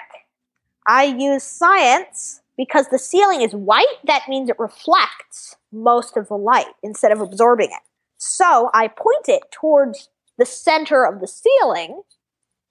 I 0.88 1.04
use 1.04 1.44
science 1.44 2.42
because 2.58 2.88
the 2.89 3.00
ceiling 3.00 3.42
is 3.42 3.54
white. 3.54 3.86
That 4.06 4.24
means 4.30 4.50
it 4.50 4.60
reflects 4.60 5.58
most 5.75 6.17
of 6.17 6.27
the 6.27 6.38
light 6.38 6.74
instead 6.82 7.12
of 7.12 7.22
absorbing 7.22 7.70
it. 7.70 7.82
So 8.17 8.70
I 8.74 8.88
point 8.88 9.27
it 9.27 9.44
towards 9.51 10.10
the 10.38 10.46
center 10.46 11.05
of 11.05 11.22
the 11.22 11.27
ceiling, 11.27 12.01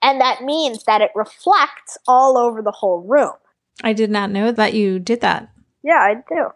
and 0.03 0.21
that 0.21 0.43
means 0.43 0.85
that 0.85 1.01
it 1.01 1.11
reflects 1.15 1.97
all 2.07 2.37
over 2.37 2.63
the 2.63 2.73
whole 2.73 3.01
room. 3.01 3.33
I 3.83 3.93
did 3.93 4.11
not 4.11 4.31
know 4.31 4.53
that 4.53 4.75
you 4.75 4.99
did 4.99 5.21
that. 5.23 5.51
Yeah, 5.83 5.99
I 5.99 6.15
do. 6.29 6.49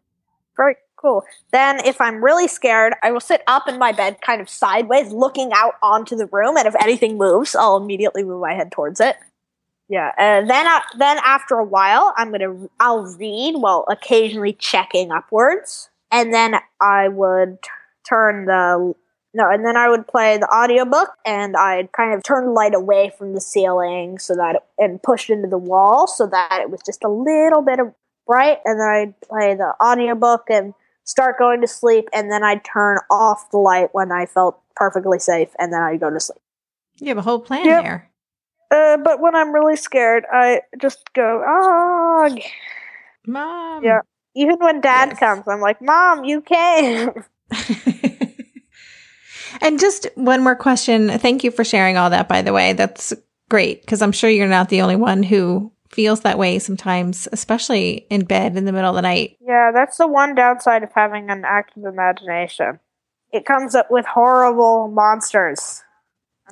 Very 0.56 0.76
cool. 0.96 1.24
Then, 1.52 1.84
if 1.84 2.00
I'm 2.00 2.22
really 2.22 2.48
scared, 2.48 2.94
I 3.02 3.10
will 3.10 3.20
sit 3.20 3.42
up 3.46 3.68
in 3.68 3.78
my 3.78 3.92
bed, 3.92 4.20
kind 4.20 4.40
of 4.40 4.48
sideways, 4.48 5.12
looking 5.12 5.50
out 5.54 5.74
onto 5.82 6.16
the 6.16 6.26
room, 6.26 6.56
and 6.56 6.66
if 6.66 6.74
anything 6.80 7.16
moves, 7.18 7.54
I'll 7.54 7.76
immediately 7.76 8.24
move 8.24 8.40
my 8.40 8.54
head 8.54 8.72
towards 8.72 9.00
it. 9.00 9.16
Yeah, 9.88 10.12
and 10.18 10.50
then 10.50 10.66
uh, 10.66 10.80
then 10.98 11.18
after 11.24 11.54
a 11.54 11.64
while, 11.64 12.12
I'm 12.16 12.30
gonna 12.30 12.68
I'll 12.78 13.04
read 13.16 13.54
while 13.56 13.86
occasionally 13.88 14.52
checking 14.52 15.10
upwards, 15.10 15.88
and 16.10 16.32
then 16.32 16.54
I 16.80 17.08
would 17.08 17.58
turn 18.08 18.46
the 18.46 18.94
no, 19.34 19.50
and 19.50 19.64
then 19.64 19.76
I 19.76 19.88
would 19.88 20.08
play 20.08 20.38
the 20.38 20.48
audiobook 20.48 21.10
and 21.26 21.54
I'd 21.54 21.92
kind 21.92 22.14
of 22.14 22.22
turn 22.22 22.46
the 22.46 22.50
light 22.52 22.74
away 22.74 23.12
from 23.16 23.34
the 23.34 23.40
ceiling 23.42 24.18
so 24.18 24.34
that 24.34 24.56
it, 24.56 24.62
and 24.78 25.02
push 25.02 25.28
it 25.28 25.34
into 25.34 25.48
the 25.48 25.58
wall 25.58 26.06
so 26.06 26.26
that 26.26 26.60
it 26.62 26.70
was 26.70 26.80
just 26.84 27.04
a 27.04 27.08
little 27.08 27.60
bit 27.60 27.78
of 27.78 27.92
bright 28.26 28.58
and 28.64 28.80
then 28.80 28.88
I'd 28.88 29.20
play 29.20 29.54
the 29.54 29.74
audiobook 29.84 30.44
and 30.48 30.72
start 31.04 31.38
going 31.38 31.60
to 31.60 31.66
sleep 31.66 32.08
and 32.12 32.32
then 32.32 32.42
I'd 32.42 32.64
turn 32.64 32.98
off 33.10 33.50
the 33.50 33.58
light 33.58 33.90
when 33.92 34.10
I 34.10 34.24
felt 34.24 34.60
perfectly 34.74 35.18
safe 35.18 35.50
and 35.58 35.72
then 35.72 35.82
I'd 35.82 36.00
go 36.00 36.10
to 36.10 36.18
sleep. 36.18 36.40
You 36.98 37.08
have 37.08 37.18
a 37.18 37.22
whole 37.22 37.40
plan 37.40 37.66
Yep. 37.66 37.82
there. 37.82 38.10
Uh, 38.70 38.96
but 38.96 39.20
when 39.20 39.34
I'm 39.34 39.52
really 39.52 39.76
scared, 39.76 40.24
I 40.32 40.62
just 40.80 41.12
go, 41.12 41.42
ah. 41.46 42.28
Mom. 43.26 43.84
Yeah. 43.84 44.00
Even 44.38 44.56
when 44.58 44.80
dad 44.80 45.08
Yes. 45.10 45.18
comes, 45.18 45.48
I'm 45.48 45.60
like, 45.60 45.82
Mom, 45.82 46.24
you 46.24 46.40
came. 46.40 47.10
and 49.60 49.80
just 49.80 50.06
one 50.14 50.44
more 50.44 50.54
question. 50.54 51.08
Thank 51.18 51.42
you 51.42 51.50
for 51.50 51.64
sharing 51.64 51.96
all 51.96 52.10
that, 52.10 52.28
by 52.28 52.42
the 52.42 52.52
way. 52.52 52.72
That's 52.72 53.12
great 53.48 53.80
because 53.80 54.00
I'm 54.00 54.12
sure 54.12 54.30
you're 54.30 54.46
not 54.46 54.68
the 54.68 54.82
only 54.82 54.94
one 54.94 55.24
who 55.24 55.72
feels 55.90 56.20
that 56.20 56.38
way 56.38 56.60
sometimes, 56.60 57.26
especially 57.32 58.06
in 58.10 58.26
bed 58.26 58.56
in 58.56 58.64
the 58.64 58.70
middle 58.70 58.90
of 58.90 58.94
the 58.96 59.02
night. 59.02 59.38
Yeah, 59.40 59.72
that's 59.74 59.96
the 59.96 60.06
one 60.06 60.36
downside 60.36 60.84
of 60.84 60.92
having 60.94 61.30
an 61.30 61.42
active 61.44 61.84
imagination. 61.84 62.78
It 63.32 63.44
comes 63.44 63.74
up 63.74 63.90
with 63.90 64.06
horrible 64.06 64.86
monsters. 64.86 65.82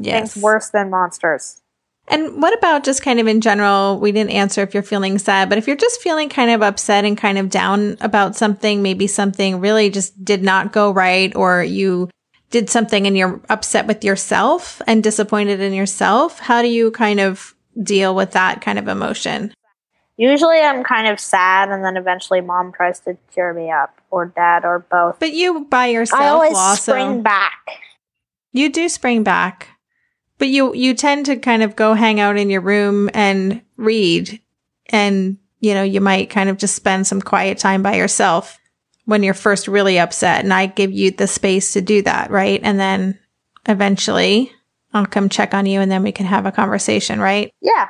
Yes. 0.00 0.32
Things 0.34 0.42
worse 0.42 0.70
than 0.70 0.90
monsters. 0.90 1.62
And 2.08 2.40
what 2.40 2.56
about 2.56 2.84
just 2.84 3.02
kind 3.02 3.18
of 3.18 3.26
in 3.26 3.40
general? 3.40 3.98
We 3.98 4.12
didn't 4.12 4.30
answer 4.30 4.62
if 4.62 4.74
you're 4.74 4.82
feeling 4.82 5.18
sad, 5.18 5.48
but 5.48 5.58
if 5.58 5.66
you're 5.66 5.76
just 5.76 6.00
feeling 6.00 6.28
kind 6.28 6.50
of 6.50 6.62
upset 6.62 7.04
and 7.04 7.18
kind 7.18 7.36
of 7.36 7.50
down 7.50 7.96
about 8.00 8.36
something, 8.36 8.82
maybe 8.82 9.06
something 9.06 9.60
really 9.60 9.90
just 9.90 10.24
did 10.24 10.42
not 10.42 10.72
go 10.72 10.90
right, 10.92 11.34
or 11.34 11.64
you 11.64 12.08
did 12.50 12.70
something 12.70 13.06
and 13.08 13.16
you're 13.16 13.40
upset 13.48 13.86
with 13.88 14.04
yourself 14.04 14.80
and 14.86 15.02
disappointed 15.02 15.60
in 15.60 15.72
yourself, 15.72 16.38
how 16.38 16.62
do 16.62 16.68
you 16.68 16.92
kind 16.92 17.18
of 17.18 17.54
deal 17.82 18.14
with 18.14 18.30
that 18.32 18.60
kind 18.60 18.78
of 18.78 18.86
emotion? 18.86 19.52
Usually 20.16 20.60
I'm 20.60 20.82
kind 20.82 21.08
of 21.08 21.20
sad, 21.20 21.70
and 21.70 21.84
then 21.84 21.96
eventually 21.96 22.40
mom 22.40 22.72
tries 22.72 23.00
to 23.00 23.18
cheer 23.34 23.52
me 23.52 23.70
up, 23.70 24.00
or 24.10 24.26
dad, 24.26 24.64
or 24.64 24.78
both. 24.78 25.18
But 25.18 25.34
you 25.34 25.66
by 25.68 25.88
yourself 25.88 26.22
I 26.22 26.28
always 26.28 26.56
also, 26.56 26.92
spring 26.92 27.22
back. 27.22 27.66
you 28.52 28.70
do 28.70 28.88
spring 28.88 29.24
back, 29.24 29.75
but 30.38 30.48
you 30.48 30.74
you 30.74 30.94
tend 30.94 31.26
to 31.26 31.36
kind 31.36 31.62
of 31.62 31.76
go 31.76 31.94
hang 31.94 32.20
out 32.20 32.36
in 32.36 32.50
your 32.50 32.60
room 32.60 33.10
and 33.14 33.62
read, 33.76 34.40
and 34.86 35.38
you 35.60 35.74
know 35.74 35.82
you 35.82 36.00
might 36.00 36.30
kind 36.30 36.48
of 36.48 36.58
just 36.58 36.74
spend 36.74 37.06
some 37.06 37.20
quiet 37.20 37.58
time 37.58 37.82
by 37.82 37.96
yourself 37.96 38.58
when 39.04 39.22
you're 39.22 39.34
first 39.34 39.68
really 39.68 39.98
upset, 39.98 40.42
and 40.44 40.52
I 40.52 40.66
give 40.66 40.92
you 40.92 41.10
the 41.10 41.26
space 41.26 41.72
to 41.72 41.80
do 41.80 42.02
that, 42.02 42.30
right? 42.30 42.60
And 42.62 42.78
then 42.78 43.18
eventually 43.66 44.52
I'll 44.92 45.06
come 45.06 45.28
check 45.28 45.54
on 45.54 45.66
you, 45.66 45.80
and 45.80 45.90
then 45.90 46.02
we 46.02 46.12
can 46.12 46.26
have 46.26 46.46
a 46.46 46.52
conversation, 46.52 47.20
right? 47.20 47.52
Yeah. 47.60 47.88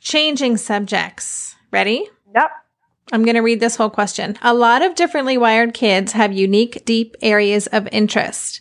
Changing 0.00 0.56
subjects. 0.56 1.56
Ready? 1.70 2.08
Yep. 2.34 2.50
I'm 3.12 3.24
going 3.24 3.34
to 3.34 3.40
read 3.40 3.60
this 3.60 3.76
whole 3.76 3.90
question. 3.90 4.38
A 4.42 4.54
lot 4.54 4.82
of 4.82 4.94
differently 4.94 5.36
wired 5.36 5.74
kids 5.74 6.12
have 6.12 6.32
unique, 6.32 6.84
deep 6.84 7.16
areas 7.20 7.66
of 7.68 7.88
interest. 7.90 8.60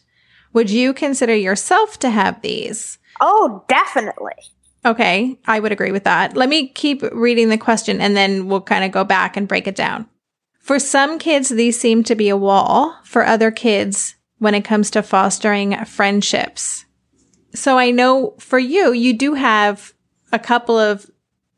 Would 0.54 0.70
you 0.70 0.94
consider 0.94 1.36
yourself 1.36 2.00
to 2.00 2.10
have 2.10 2.42
these? 2.42 2.98
Oh, 3.20 3.63
definitely. 3.68 4.34
Okay, 4.86 5.38
I 5.46 5.60
would 5.60 5.72
agree 5.72 5.92
with 5.92 6.06
that. 6.06 6.38
Let 6.38 6.50
me 6.50 6.70
keep 6.70 7.01
reading 7.12 7.50
the 7.50 7.58
question 7.58 8.00
and 8.00 8.16
then 8.16 8.48
we'll 8.48 8.62
kind 8.62 8.86
of 8.86 8.92
go 8.92 9.04
back 9.04 9.36
and 9.36 9.48
break 9.48 9.68
it 9.68 9.75
down. 9.75 10.08
For 10.60 10.80
some 10.80 11.20
kids, 11.20 11.50
these 11.50 11.80
seem 11.80 12.04
to 12.04 12.16
be 12.16 12.30
a 12.30 12.38
wall. 12.38 12.98
For 13.04 13.25
other 13.25 13.51
kids, 13.51 14.16
when 14.39 14.54
it 14.54 14.63
comes 14.63 14.92
to 14.92 15.04
fostering 15.04 15.84
friendships. 15.86 16.86
So 17.54 17.77
I 17.77 17.92
know 17.92 18.36
for 18.39 18.60
you, 18.60 18.92
you 18.92 19.13
do 19.13 19.34
have 19.34 19.94
a 20.32 20.39
couple 20.39 20.77
of 20.77 21.10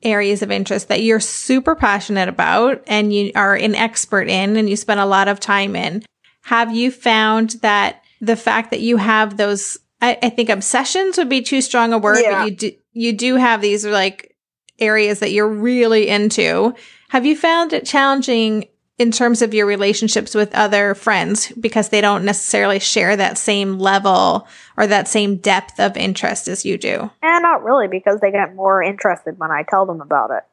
areas 0.02 0.42
of 0.42 0.52
interest 0.52 0.88
that 0.88 1.02
you're 1.02 1.20
super 1.20 1.76
passionate 1.76 2.30
about 2.30 2.84
and 2.88 3.14
you 3.14 3.32
are 3.36 3.56
an 3.56 3.76
expert 3.76 4.30
in 4.30 4.56
and 4.56 4.70
you 4.70 4.76
spend 4.76 5.00
a 5.00 5.06
lot 5.06 5.28
of 5.28 5.40
time 5.40 5.76
in. 5.76 6.04
Have 6.44 6.74
you 6.74 6.90
found 6.90 7.52
that 7.62 8.02
the 8.22 8.36
fact 8.36 8.72
that 8.72 8.82
you 8.82 8.98
have 8.98 9.38
those, 9.38 9.78
I, 10.02 10.18
I 10.22 10.30
think 10.30 10.50
obsessions 10.50 11.18
would 11.18 11.30
be 11.30 11.42
too 11.42 11.62
strong 11.62 11.94
a 11.94 11.98
word, 11.98 12.20
Yeah. 12.22 12.44
but 12.44 12.46
you 12.52 12.56
do, 12.56 12.72
you 12.94 13.14
do 13.14 13.36
have 13.36 13.62
these 13.62 13.86
like 13.86 14.36
areas 14.80 15.20
that 15.20 15.32
you're 15.32 15.48
really 15.50 16.08
into. 16.08 16.74
Have 17.10 17.26
you 17.26 17.36
found 17.36 17.74
it 17.74 17.86
challenging 17.86 18.66
in 18.98 19.12
terms 19.12 19.42
of 19.42 19.54
your 19.54 19.66
relationships 19.66 20.36
with 20.36 20.54
other 20.54 20.94
friends 20.94 21.52
because 21.60 21.88
they 21.90 22.02
don't 22.02 22.26
necessarily 22.26 22.80
share 22.80 23.16
that 23.16 23.38
same 23.38 23.80
level 23.80 24.46
or 24.78 24.86
that 24.88 25.08
same 25.08 25.38
depth 25.38 25.80
of 25.80 25.96
interest 25.96 26.48
as 26.50 26.66
you 26.66 26.78
do? 26.78 27.10
And 27.22 27.42
not 27.44 27.64
really, 27.64 27.88
because 27.88 28.20
they 28.20 28.32
get 28.32 28.56
more 28.56 28.84
interested 28.84 29.40
when 29.40 29.52
I 29.52 29.64
tell 29.64 29.86
them 29.86 30.02
about 30.02 30.32
it. 30.32 30.44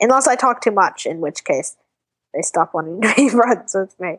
Unless 0.00 0.26
I 0.26 0.34
talk 0.36 0.62
too 0.62 0.70
much, 0.70 1.04
in 1.04 1.20
which 1.20 1.44
case 1.44 1.76
they 2.32 2.40
stop 2.40 2.72
wanting 2.72 3.02
to 3.02 3.12
be 3.14 3.28
friends 3.30 3.74
with 3.74 3.98
me. 4.00 4.18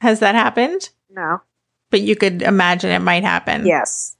Has 0.00 0.18
that 0.18 0.34
happened? 0.34 0.90
No. 1.08 1.42
But 1.92 2.00
you 2.00 2.16
could 2.16 2.42
imagine 2.42 2.90
it 2.90 2.98
might 2.98 3.22
happen. 3.22 3.64
Yes. 3.66 4.16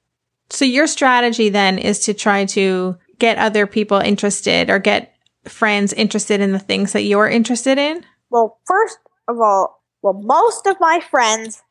So 0.50 0.64
your 0.64 0.86
strategy 0.86 1.48
then 1.48 1.78
is 1.78 1.98
to 2.00 2.14
try 2.14 2.44
to 2.44 2.96
get 3.18 3.38
other 3.38 3.66
people 3.66 3.98
interested 3.98 4.70
or 4.70 4.78
get 4.78 5.14
friends 5.46 5.92
interested 5.92 6.40
in 6.40 6.52
the 6.52 6.58
things 6.60 6.92
that 6.92 7.02
you're 7.02 7.28
interested 7.28 7.78
in. 7.78 8.04
Well, 8.30 8.58
first 8.66 8.98
of 9.26 9.40
all, 9.40 9.82
well, 10.02 10.12
most 10.14 10.66
of 10.66 10.76
my 10.78 11.00
friends 11.10 11.62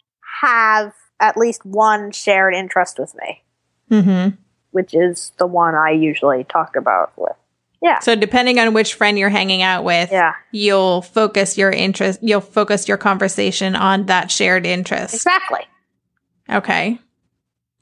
have 0.42 0.94
at 1.20 1.38
least 1.38 1.64
one 1.66 2.12
shared 2.12 2.54
interest 2.56 2.98
with 3.00 3.14
me, 3.16 3.44
Mm-hmm. 3.92 4.36
which 4.72 4.94
is 4.94 5.32
the 5.38 5.46
one 5.48 5.76
I 5.76 5.92
usually 5.92 6.44
talk 6.46 6.76
about 6.76 7.12
with. 7.18 7.34
Yeah. 7.82 8.00
So 8.00 8.16
depending 8.16 8.60
on 8.60 8.74
which 8.74 8.94
friend 8.94 9.18
you're 9.20 9.30
hanging 9.30 9.62
out 9.64 9.84
with, 9.84 10.12
Yeah. 10.12 10.34
you'll 10.52 11.02
focus 11.02 11.58
your 11.58 11.72
interest, 11.72 12.20
you'll 12.22 12.40
focus 12.42 12.88
your 12.88 12.98
conversation 12.98 13.76
on 13.76 14.06
that 14.06 14.32
shared 14.32 14.66
interest. 14.66 15.14
Exactly. 15.14 15.62
Okay. 16.52 17.00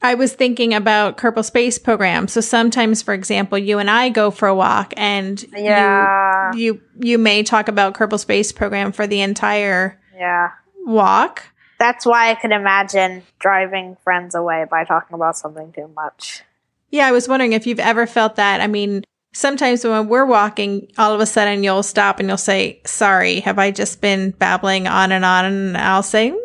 I 0.02 0.14
was 0.14 0.32
thinking 0.32 0.72
about 0.72 1.18
Kerbal 1.18 1.44
Space 1.44 1.78
Program. 1.78 2.26
So 2.26 2.40
sometimes, 2.40 3.02
for 3.02 3.12
example, 3.12 3.58
you 3.58 3.78
and 3.78 3.90
I 3.90 4.08
go 4.08 4.30
for 4.30 4.48
a 4.48 4.54
walk 4.54 4.94
and 4.96 5.44
Yeah. 5.54 6.52
you, 6.54 6.58
you, 6.58 6.80
you 7.00 7.18
may 7.18 7.42
talk 7.42 7.68
about 7.68 7.94
Kerbal 7.94 8.18
Space 8.18 8.50
Program 8.50 8.92
for 8.92 9.06
the 9.06 9.20
entire 9.20 10.00
Yeah. 10.16 10.50
walk. 10.86 11.42
That's 11.78 12.06
why 12.06 12.30
I 12.30 12.34
could 12.34 12.52
imagine 12.52 13.24
driving 13.38 13.96
friends 14.02 14.34
away 14.34 14.64
by 14.70 14.84
talking 14.84 15.14
about 15.14 15.36
something 15.36 15.72
too 15.72 15.90
much. 15.94 16.42
Yeah, 16.90 17.06
I 17.06 17.12
was 17.12 17.28
wondering 17.28 17.52
if 17.52 17.66
you've 17.66 17.78
ever 17.80 18.06
felt 18.06 18.36
that. 18.36 18.60
I 18.60 18.66
mean, 18.66 19.04
sometimes 19.32 19.84
when 19.84 20.08
we're 20.08 20.24
walking, 20.26 20.90
all 20.98 21.12
of 21.14 21.20
a 21.20 21.26
sudden 21.26 21.62
you'll 21.62 21.82
stop 21.82 22.20
and 22.20 22.28
you'll 22.28 22.36
say, 22.38 22.80
Sorry, 22.86 23.40
have 23.40 23.58
I 23.58 23.70
just 23.70 24.00
been 24.00 24.30
babbling 24.32 24.86
on 24.88 25.12
and 25.12 25.24
on? 25.24 25.44
And 25.44 25.76
I'll 25.78 26.02
say, 26.02 26.30
"Mm, 26.32 26.38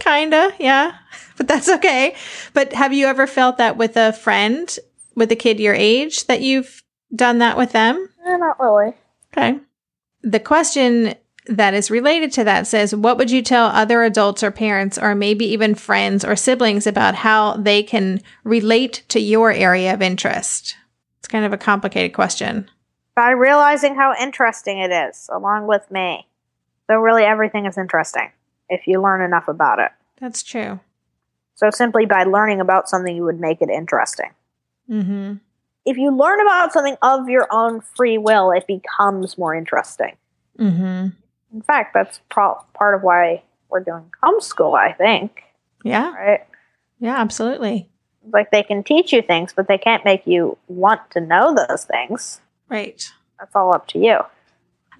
Kinda, 0.00 0.52
yeah, 0.58 0.94
but 1.36 1.46
that's 1.46 1.68
okay. 1.68 2.16
But 2.52 2.72
have 2.72 2.92
you 2.92 3.06
ever 3.06 3.28
felt 3.28 3.58
that 3.58 3.76
with 3.76 3.96
a 3.96 4.12
friend, 4.12 4.76
with 5.14 5.30
a 5.30 5.36
kid 5.36 5.60
your 5.60 5.74
age, 5.74 6.26
that 6.26 6.40
you've 6.40 6.82
done 7.14 7.38
that 7.38 7.56
with 7.56 7.72
them? 7.72 8.08
Eh, 8.26 8.36
not 8.36 8.58
really. 8.58 8.94
Okay. 9.32 9.60
The 10.22 10.40
question 10.40 11.14
that 11.46 11.74
is 11.74 11.90
related 11.90 12.32
to 12.32 12.44
that 12.44 12.66
says, 12.66 12.94
What 12.94 13.18
would 13.18 13.30
you 13.30 13.42
tell 13.42 13.66
other 13.66 14.02
adults 14.02 14.42
or 14.42 14.50
parents, 14.50 14.98
or 14.98 15.14
maybe 15.14 15.44
even 15.46 15.74
friends 15.74 16.24
or 16.24 16.34
siblings 16.34 16.86
about 16.86 17.14
how 17.14 17.54
they 17.54 17.82
can 17.82 18.20
relate 18.42 19.04
to 19.08 19.20
your 19.20 19.52
area 19.52 19.92
of 19.92 20.02
interest? 20.02 20.76
It's 21.18 21.28
kind 21.28 21.44
of 21.44 21.52
a 21.52 21.58
complicated 21.58 22.14
question. 22.14 22.70
By 23.14 23.30
realizing 23.30 23.96
how 23.96 24.14
interesting 24.18 24.78
it 24.78 24.90
is, 24.90 25.28
along 25.30 25.66
with 25.66 25.90
me. 25.90 26.26
So, 26.86 26.96
really, 26.96 27.24
everything 27.24 27.66
is 27.66 27.76
interesting 27.76 28.30
if 28.70 28.86
you 28.86 29.02
learn 29.02 29.20
enough 29.20 29.48
about 29.48 29.78
it. 29.78 29.90
That's 30.18 30.42
true. 30.42 30.80
So, 31.54 31.68
simply 31.70 32.06
by 32.06 32.24
learning 32.24 32.60
about 32.60 32.88
something, 32.88 33.14
you 33.14 33.24
would 33.24 33.38
make 33.38 33.60
it 33.60 33.68
interesting. 33.68 34.30
Mm-hmm. 34.88 35.34
If 35.84 35.96
you 35.98 36.16
learn 36.16 36.40
about 36.40 36.72
something 36.72 36.96
of 37.02 37.28
your 37.28 37.46
own 37.50 37.80
free 37.80 38.16
will, 38.16 38.50
it 38.50 38.66
becomes 38.66 39.36
more 39.36 39.54
interesting. 39.54 40.16
Mm-hmm. 40.58 41.08
In 41.52 41.62
fact, 41.62 41.92
that's 41.94 42.20
pro- 42.30 42.64
part 42.74 42.94
of 42.94 43.02
why 43.02 43.42
we're 43.68 43.80
doing 43.80 44.10
homeschool, 44.22 44.78
I 44.78 44.92
think. 44.92 45.42
Yeah. 45.84 46.14
Right? 46.14 46.46
Yeah, 46.98 47.16
absolutely. 47.16 47.88
Like 48.32 48.50
they 48.50 48.62
can 48.62 48.82
teach 48.82 49.12
you 49.12 49.22
things, 49.22 49.52
but 49.54 49.68
they 49.68 49.78
can't 49.78 50.04
make 50.04 50.26
you 50.26 50.58
want 50.68 51.10
to 51.12 51.20
know 51.20 51.54
those 51.54 51.84
things. 51.84 52.40
Right. 52.68 53.10
That's 53.38 53.56
all 53.56 53.74
up 53.74 53.86
to 53.88 53.98
you. 53.98 54.20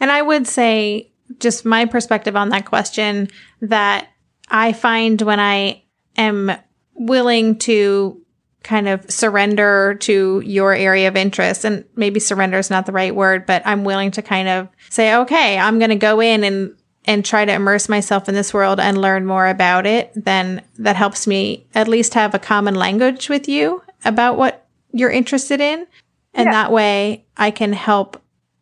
And 0.01 0.11
I 0.11 0.23
would 0.23 0.47
say, 0.47 1.10
just 1.39 1.65
my 1.65 1.85
perspective 1.85 2.37
on 2.37 2.49
that 2.51 2.67
question, 2.67 3.29
that 3.63 4.09
I 4.49 4.73
find 4.73 5.21
when 5.23 5.41
I 5.41 5.83
am 6.17 6.53
willing 6.95 7.59
to 7.61 8.21
kind 8.63 8.89
of 8.89 9.11
surrender 9.11 9.95
to 10.01 10.43
your 10.45 10.75
area 10.75 11.09
of 11.09 11.17
interest, 11.17 11.65
and 11.65 11.85
maybe 11.97 12.21
surrender 12.21 12.59
is 12.59 12.71
not 12.71 12.87
the 12.87 12.93
right 12.93 13.15
word, 13.15 13.47
but 13.47 13.63
I'm 13.65 13.85
willing 13.85 14.11
to 14.13 14.23
kind 14.23 14.49
of 14.49 14.69
say, 14.91 15.15
okay, 15.15 15.59
I'm 15.59 15.79
going 15.79 15.91
to 15.91 15.97
go 15.97 16.21
in 16.21 16.45
and 16.45 16.77
and 17.07 17.25
try 17.25 17.45
to 17.45 17.53
immerse 17.53 17.89
myself 17.89 18.29
in 18.29 18.35
this 18.35 18.53
world 18.53 18.79
and 18.79 19.01
learn 19.01 19.25
more 19.25 19.47
about 19.47 19.87
it, 19.87 20.13
then 20.15 20.63
that 20.79 20.97
helps 20.97 21.27
me 21.27 21.67
at 21.75 21.89
least 21.89 22.13
have 22.13 22.35
a 22.35 22.39
common 22.39 22.75
language 22.75 23.31
with 23.31 23.49
you 23.49 23.83
about 24.05 24.37
what 24.37 24.69
you're 24.93 25.11
interested 25.11 25.63
in. 25.63 25.87
And 26.35 26.47
yeah. 26.47 26.53
that 26.53 26.73
way 26.73 27.25
I 27.37 27.51
can 27.51 27.73
help 27.73 28.20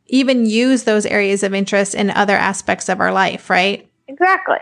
even 0.09 0.47
use 0.47 0.85
those 0.85 1.07
areas 1.07 1.43
of 1.43 1.55
interest 1.55 1.95
in 1.95 2.11
other 2.11 2.37
aspects 2.37 2.89
of 2.89 3.01
our 3.01 3.13
life, 3.13 3.51
right? 3.51 3.89
Exactly. 4.09 4.59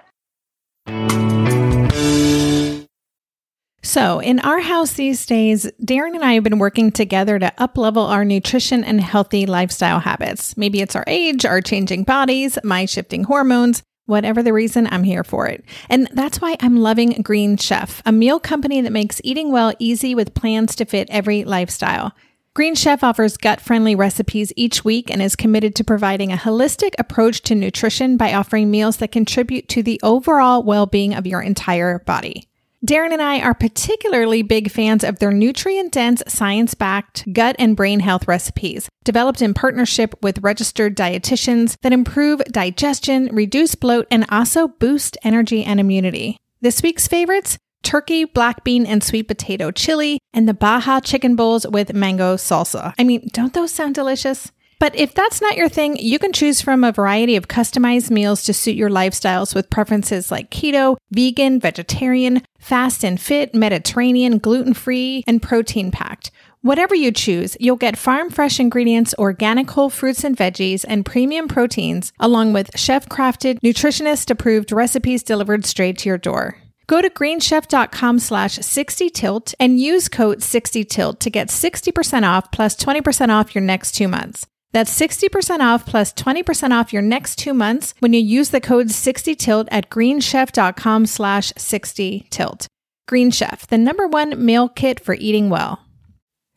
So, 3.82 4.18
in 4.18 4.40
our 4.40 4.58
house 4.58 4.94
these 4.94 5.24
days, 5.24 5.70
Darren 5.80 6.14
and 6.16 6.24
I 6.24 6.32
have 6.32 6.42
been 6.42 6.58
working 6.58 6.90
together 6.90 7.38
to 7.38 7.52
uplevel 7.56 8.08
our 8.08 8.24
nutrition 8.24 8.82
and 8.82 9.00
healthy 9.00 9.46
lifestyle 9.46 10.00
habits. 10.00 10.56
Maybe 10.56 10.80
it's 10.80 10.96
our 10.96 11.04
age, 11.06 11.46
our 11.46 11.60
changing 11.60 12.02
bodies, 12.02 12.58
my 12.64 12.84
shifting 12.84 13.24
hormones. 13.24 13.84
Whatever 14.06 14.42
the 14.42 14.52
reason, 14.52 14.88
I'm 14.88 15.04
here 15.04 15.24
for 15.24 15.46
it. 15.46 15.64
And 15.88 16.08
that's 16.12 16.40
why 16.40 16.56
I'm 16.60 16.76
loving 16.76 17.22
Green 17.22 17.56
Chef, 17.56 18.02
a 18.04 18.12
meal 18.12 18.40
company 18.40 18.80
that 18.80 18.92
makes 18.92 19.20
eating 19.22 19.50
well 19.52 19.72
easy 19.78 20.14
with 20.14 20.34
plans 20.34 20.76
to 20.76 20.84
fit 20.84 21.08
every 21.10 21.44
lifestyle. 21.44 22.12
Green 22.56 22.74
Chef 22.74 23.04
offers 23.04 23.36
gut 23.36 23.60
friendly 23.60 23.94
recipes 23.94 24.50
each 24.56 24.82
week 24.82 25.10
and 25.10 25.20
is 25.20 25.36
committed 25.36 25.74
to 25.74 25.84
providing 25.84 26.32
a 26.32 26.38
holistic 26.38 26.94
approach 26.98 27.42
to 27.42 27.54
nutrition 27.54 28.16
by 28.16 28.32
offering 28.32 28.70
meals 28.70 28.96
that 28.96 29.12
contribute 29.12 29.68
to 29.68 29.82
the 29.82 30.00
overall 30.02 30.62
well 30.62 30.86
being 30.86 31.12
of 31.12 31.26
your 31.26 31.42
entire 31.42 31.98
body. 31.98 32.48
Darren 32.82 33.12
and 33.12 33.20
I 33.20 33.40
are 33.40 33.52
particularly 33.52 34.40
big 34.40 34.70
fans 34.70 35.04
of 35.04 35.18
their 35.18 35.32
nutrient 35.32 35.92
dense, 35.92 36.22
science 36.28 36.72
backed 36.72 37.30
gut 37.30 37.56
and 37.58 37.76
brain 37.76 38.00
health 38.00 38.26
recipes, 38.26 38.88
developed 39.04 39.42
in 39.42 39.52
partnership 39.52 40.14
with 40.22 40.42
registered 40.42 40.96
dietitians 40.96 41.76
that 41.82 41.92
improve 41.92 42.42
digestion, 42.46 43.28
reduce 43.34 43.74
bloat, 43.74 44.06
and 44.10 44.24
also 44.30 44.66
boost 44.66 45.18
energy 45.22 45.62
and 45.62 45.78
immunity. 45.78 46.38
This 46.62 46.82
week's 46.82 47.06
favorites 47.06 47.58
turkey, 47.82 48.24
black 48.24 48.64
bean, 48.64 48.86
and 48.86 49.02
sweet 49.02 49.28
potato 49.28 49.70
chili, 49.70 50.18
and 50.32 50.48
the 50.48 50.54
Baja 50.54 51.00
chicken 51.00 51.36
bowls 51.36 51.66
with 51.66 51.94
mango 51.94 52.36
salsa. 52.36 52.94
I 52.98 53.04
mean, 53.04 53.28
don't 53.32 53.52
those 53.52 53.72
sound 53.72 53.94
delicious? 53.94 54.50
But 54.78 54.94
if 54.94 55.14
that's 55.14 55.40
not 55.40 55.56
your 55.56 55.70
thing, 55.70 55.96
you 55.96 56.18
can 56.18 56.32
choose 56.32 56.60
from 56.60 56.84
a 56.84 56.92
variety 56.92 57.36
of 57.36 57.48
customized 57.48 58.10
meals 58.10 58.42
to 58.44 58.52
suit 58.52 58.76
your 58.76 58.90
lifestyles 58.90 59.54
with 59.54 59.70
preferences 59.70 60.30
like 60.30 60.50
keto, 60.50 60.96
vegan, 61.10 61.60
vegetarian, 61.60 62.42
fast 62.58 63.02
and 63.02 63.18
fit, 63.18 63.54
Mediterranean, 63.54 64.38
gluten 64.38 64.74
free, 64.74 65.24
and 65.26 65.42
protein 65.42 65.90
packed. 65.90 66.30
Whatever 66.60 66.94
you 66.94 67.12
choose, 67.12 67.56
you'll 67.60 67.76
get 67.76 67.96
farm 67.96 68.28
fresh 68.28 68.58
ingredients, 68.58 69.14
organic 69.18 69.70
whole 69.70 69.88
fruits 69.88 70.24
and 70.24 70.36
veggies, 70.36 70.84
and 70.86 71.06
premium 71.06 71.48
proteins, 71.48 72.12
along 72.18 72.52
with 72.52 72.76
chef 72.76 73.08
crafted, 73.08 73.60
nutritionist 73.60 74.30
approved 74.30 74.72
recipes 74.72 75.22
delivered 75.22 75.64
straight 75.64 75.96
to 75.98 76.08
your 76.08 76.18
door. 76.18 76.58
Go 76.86 77.02
to 77.02 77.10
greenchef.com 77.10 78.18
slash 78.18 78.58
60tilt 78.58 79.54
and 79.58 79.80
use 79.80 80.08
code 80.08 80.38
60tilt 80.38 81.18
to 81.20 81.30
get 81.30 81.48
60% 81.48 82.22
off 82.22 82.52
plus 82.52 82.76
20% 82.76 83.28
off 83.30 83.54
your 83.54 83.62
next 83.64 83.92
two 83.92 84.08
months. 84.08 84.46
That's 84.72 84.96
60% 84.98 85.60
off 85.60 85.86
plus 85.86 86.12
20% 86.12 86.70
off 86.70 86.92
your 86.92 87.02
next 87.02 87.36
two 87.36 87.54
months 87.54 87.94
when 88.00 88.12
you 88.12 88.20
use 88.20 88.50
the 88.50 88.60
code 88.60 88.88
60tilt 88.88 89.68
at 89.70 89.90
greenchef.com 89.90 91.06
slash 91.06 91.52
60tilt. 91.52 92.66
Green 93.08 93.30
Chef, 93.30 93.66
the 93.66 93.78
number 93.78 94.06
one 94.06 94.44
meal 94.44 94.68
kit 94.68 95.00
for 95.00 95.14
eating 95.14 95.48
well. 95.48 95.85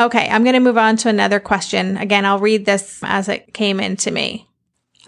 Okay, 0.00 0.28
I'm 0.30 0.44
going 0.44 0.54
to 0.54 0.60
move 0.60 0.78
on 0.78 0.96
to 0.98 1.08
another 1.08 1.40
question. 1.40 1.98
Again, 1.98 2.24
I'll 2.24 2.38
read 2.38 2.64
this 2.64 3.00
as 3.02 3.28
it 3.28 3.52
came 3.52 3.80
in 3.80 3.96
to 3.98 4.10
me. 4.10 4.48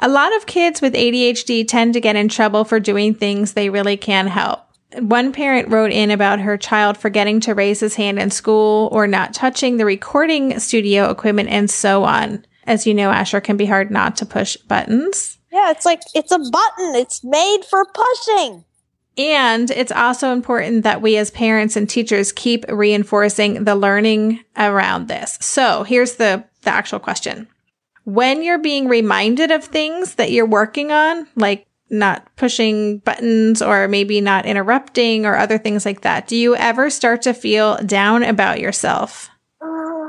A 0.00 0.08
lot 0.08 0.36
of 0.36 0.46
kids 0.46 0.82
with 0.82 0.92
ADHD 0.94 1.66
tend 1.66 1.94
to 1.94 2.00
get 2.00 2.16
in 2.16 2.28
trouble 2.28 2.64
for 2.64 2.78
doing 2.78 3.14
things 3.14 3.52
they 3.52 3.70
really 3.70 3.96
can't 3.96 4.28
help. 4.28 4.60
One 4.98 5.32
parent 5.32 5.70
wrote 5.70 5.92
in 5.92 6.10
about 6.10 6.40
her 6.40 6.58
child 6.58 6.98
forgetting 6.98 7.40
to 7.40 7.54
raise 7.54 7.80
his 7.80 7.94
hand 7.94 8.18
in 8.18 8.30
school 8.30 8.90
or 8.92 9.06
not 9.06 9.32
touching 9.32 9.78
the 9.78 9.86
recording 9.86 10.58
studio 10.58 11.08
equipment 11.10 11.48
and 11.48 11.70
so 11.70 12.04
on. 12.04 12.44
As 12.64 12.86
you 12.86 12.92
know, 12.92 13.10
Asher 13.10 13.40
can 13.40 13.56
be 13.56 13.66
hard 13.66 13.90
not 13.90 14.16
to 14.16 14.26
push 14.26 14.56
buttons. 14.56 15.38
Yeah, 15.50 15.70
it's 15.70 15.86
like 15.86 16.00
it's 16.14 16.32
a 16.32 16.38
button. 16.38 16.94
It's 16.96 17.24
made 17.24 17.60
for 17.68 17.86
pushing. 17.86 18.64
And 19.18 19.70
it's 19.70 19.92
also 19.92 20.32
important 20.32 20.84
that 20.84 21.02
we 21.02 21.16
as 21.16 21.30
parents 21.30 21.76
and 21.76 21.88
teachers 21.88 22.32
keep 22.32 22.64
reinforcing 22.68 23.64
the 23.64 23.76
learning 23.76 24.42
around 24.56 25.08
this. 25.08 25.38
So 25.40 25.82
here's 25.82 26.14
the, 26.14 26.44
the 26.62 26.70
actual 26.70 26.98
question. 26.98 27.48
When 28.04 28.42
you're 28.42 28.58
being 28.58 28.88
reminded 28.88 29.50
of 29.50 29.64
things 29.64 30.14
that 30.14 30.32
you're 30.32 30.46
working 30.46 30.90
on, 30.90 31.28
like 31.36 31.66
not 31.90 32.26
pushing 32.36 32.98
buttons 32.98 33.60
or 33.60 33.86
maybe 33.86 34.20
not 34.20 34.46
interrupting 34.46 35.26
or 35.26 35.36
other 35.36 35.58
things 35.58 35.84
like 35.84 36.00
that, 36.00 36.26
do 36.26 36.34
you 36.34 36.56
ever 36.56 36.88
start 36.88 37.22
to 37.22 37.34
feel 37.34 37.76
down 37.84 38.22
about 38.22 38.60
yourself? 38.60 39.28
Uh, 39.60 40.08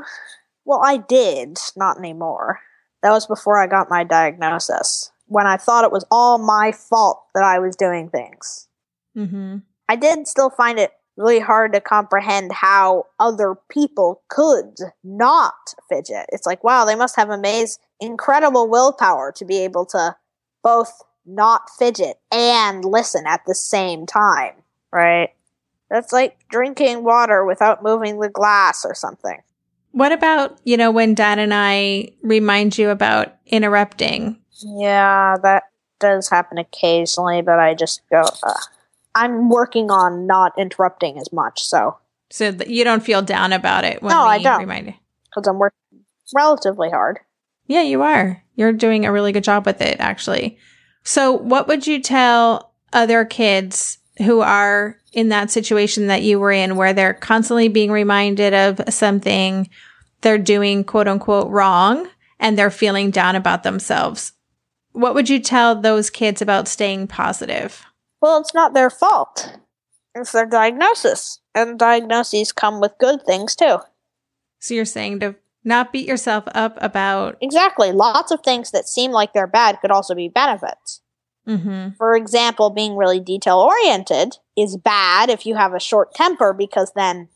well, 0.64 0.80
I 0.82 0.96
did, 0.96 1.58
not 1.76 1.98
anymore. 1.98 2.60
That 3.02 3.10
was 3.10 3.26
before 3.26 3.62
I 3.62 3.66
got 3.66 3.90
my 3.90 4.02
diagnosis, 4.02 5.12
when 5.26 5.46
I 5.46 5.58
thought 5.58 5.84
it 5.84 5.92
was 5.92 6.06
all 6.10 6.38
my 6.38 6.72
fault 6.72 7.22
that 7.34 7.44
I 7.44 7.58
was 7.58 7.76
doing 7.76 8.08
things. 8.08 8.63
Mm-hmm. 9.16 9.58
I 9.88 9.96
did 9.96 10.26
still 10.26 10.50
find 10.50 10.78
it 10.78 10.92
really 11.16 11.38
hard 11.38 11.72
to 11.72 11.80
comprehend 11.80 12.52
how 12.52 13.06
other 13.20 13.54
people 13.68 14.22
could 14.28 14.74
not 15.04 15.74
fidget. 15.88 16.26
It's 16.30 16.46
like, 16.46 16.64
wow, 16.64 16.84
they 16.84 16.96
must 16.96 17.16
have 17.16 17.30
amazing, 17.30 17.78
incredible 18.00 18.68
willpower 18.68 19.32
to 19.32 19.44
be 19.44 19.58
able 19.58 19.86
to 19.86 20.16
both 20.62 20.92
not 21.26 21.70
fidget 21.78 22.18
and 22.32 22.84
listen 22.84 23.24
at 23.26 23.42
the 23.46 23.54
same 23.54 24.06
time, 24.06 24.54
right? 24.92 25.30
That's 25.88 26.12
like 26.12 26.36
drinking 26.48 27.04
water 27.04 27.44
without 27.44 27.82
moving 27.82 28.18
the 28.18 28.28
glass 28.28 28.84
or 28.84 28.94
something. 28.94 29.40
What 29.92 30.10
about, 30.10 30.58
you 30.64 30.76
know, 30.76 30.90
when 30.90 31.14
dad 31.14 31.38
and 31.38 31.54
I 31.54 32.14
remind 32.22 32.76
you 32.76 32.90
about 32.90 33.36
interrupting? 33.46 34.38
Yeah, 34.60 35.36
that 35.42 35.64
does 36.00 36.28
happen 36.28 36.58
occasionally, 36.58 37.42
but 37.42 37.60
I 37.60 37.74
just 37.74 38.02
go, 38.10 38.22
uh, 38.42 38.54
I'm 39.14 39.48
working 39.48 39.90
on 39.90 40.26
not 40.26 40.52
interrupting 40.58 41.18
as 41.18 41.32
much, 41.32 41.62
so. 41.62 41.98
So 42.30 42.50
that 42.50 42.68
you 42.68 42.84
don't 42.84 43.02
feel 43.02 43.22
down 43.22 43.52
about 43.52 43.84
it 43.84 44.02
when 44.02 44.10
No, 44.10 44.22
I 44.22 44.42
don't. 44.42 44.66
Because 44.66 45.46
I'm 45.46 45.58
working 45.58 46.04
relatively 46.34 46.90
hard. 46.90 47.20
Yeah, 47.66 47.82
you 47.82 48.02
are. 48.02 48.42
You're 48.56 48.72
doing 48.72 49.04
a 49.04 49.12
really 49.12 49.32
good 49.32 49.44
job 49.44 49.66
with 49.66 49.80
it, 49.80 50.00
actually. 50.00 50.58
So, 51.02 51.32
what 51.32 51.68
would 51.68 51.86
you 51.86 52.00
tell 52.00 52.72
other 52.92 53.24
kids 53.24 53.98
who 54.18 54.40
are 54.40 54.98
in 55.12 55.28
that 55.28 55.50
situation 55.50 56.06
that 56.06 56.22
you 56.22 56.38
were 56.38 56.52
in 56.52 56.76
where 56.76 56.92
they're 56.92 57.14
constantly 57.14 57.68
being 57.68 57.90
reminded 57.90 58.54
of 58.54 58.80
something 58.92 59.68
they're 60.20 60.38
doing 60.38 60.84
quote 60.84 61.08
unquote 61.08 61.50
wrong 61.50 62.08
and 62.38 62.58
they're 62.58 62.70
feeling 62.70 63.10
down 63.10 63.36
about 63.36 63.62
themselves? 63.62 64.32
What 64.92 65.14
would 65.14 65.28
you 65.28 65.40
tell 65.40 65.80
those 65.80 66.10
kids 66.10 66.40
about 66.40 66.68
staying 66.68 67.08
positive? 67.08 67.84
Well, 68.24 68.40
it's 68.40 68.54
not 68.54 68.72
their 68.72 68.88
fault. 68.88 69.58
It's 70.14 70.32
their 70.32 70.46
diagnosis. 70.46 71.40
And 71.54 71.78
diagnoses 71.78 72.52
come 72.52 72.80
with 72.80 72.96
good 72.98 73.20
things, 73.26 73.54
too. 73.54 73.80
So, 74.60 74.72
you're 74.72 74.86
saying 74.86 75.20
to 75.20 75.34
not 75.62 75.92
beat 75.92 76.08
yourself 76.08 76.44
up 76.54 76.78
about. 76.80 77.36
Exactly. 77.42 77.92
Lots 77.92 78.32
of 78.32 78.40
things 78.40 78.70
that 78.70 78.88
seem 78.88 79.10
like 79.10 79.34
they're 79.34 79.46
bad 79.46 79.78
could 79.82 79.90
also 79.90 80.14
be 80.14 80.28
benefits. 80.28 81.02
hmm 81.44 81.88
For 81.98 82.16
example, 82.16 82.70
being 82.70 82.96
really 82.96 83.20
detail 83.20 83.58
oriented 83.58 84.38
is 84.56 84.78
bad 84.78 85.28
if 85.28 85.44
you 85.44 85.56
have 85.56 85.74
a 85.74 85.78
short 85.78 86.14
temper 86.14 86.54
because 86.54 86.92
then 86.96 87.28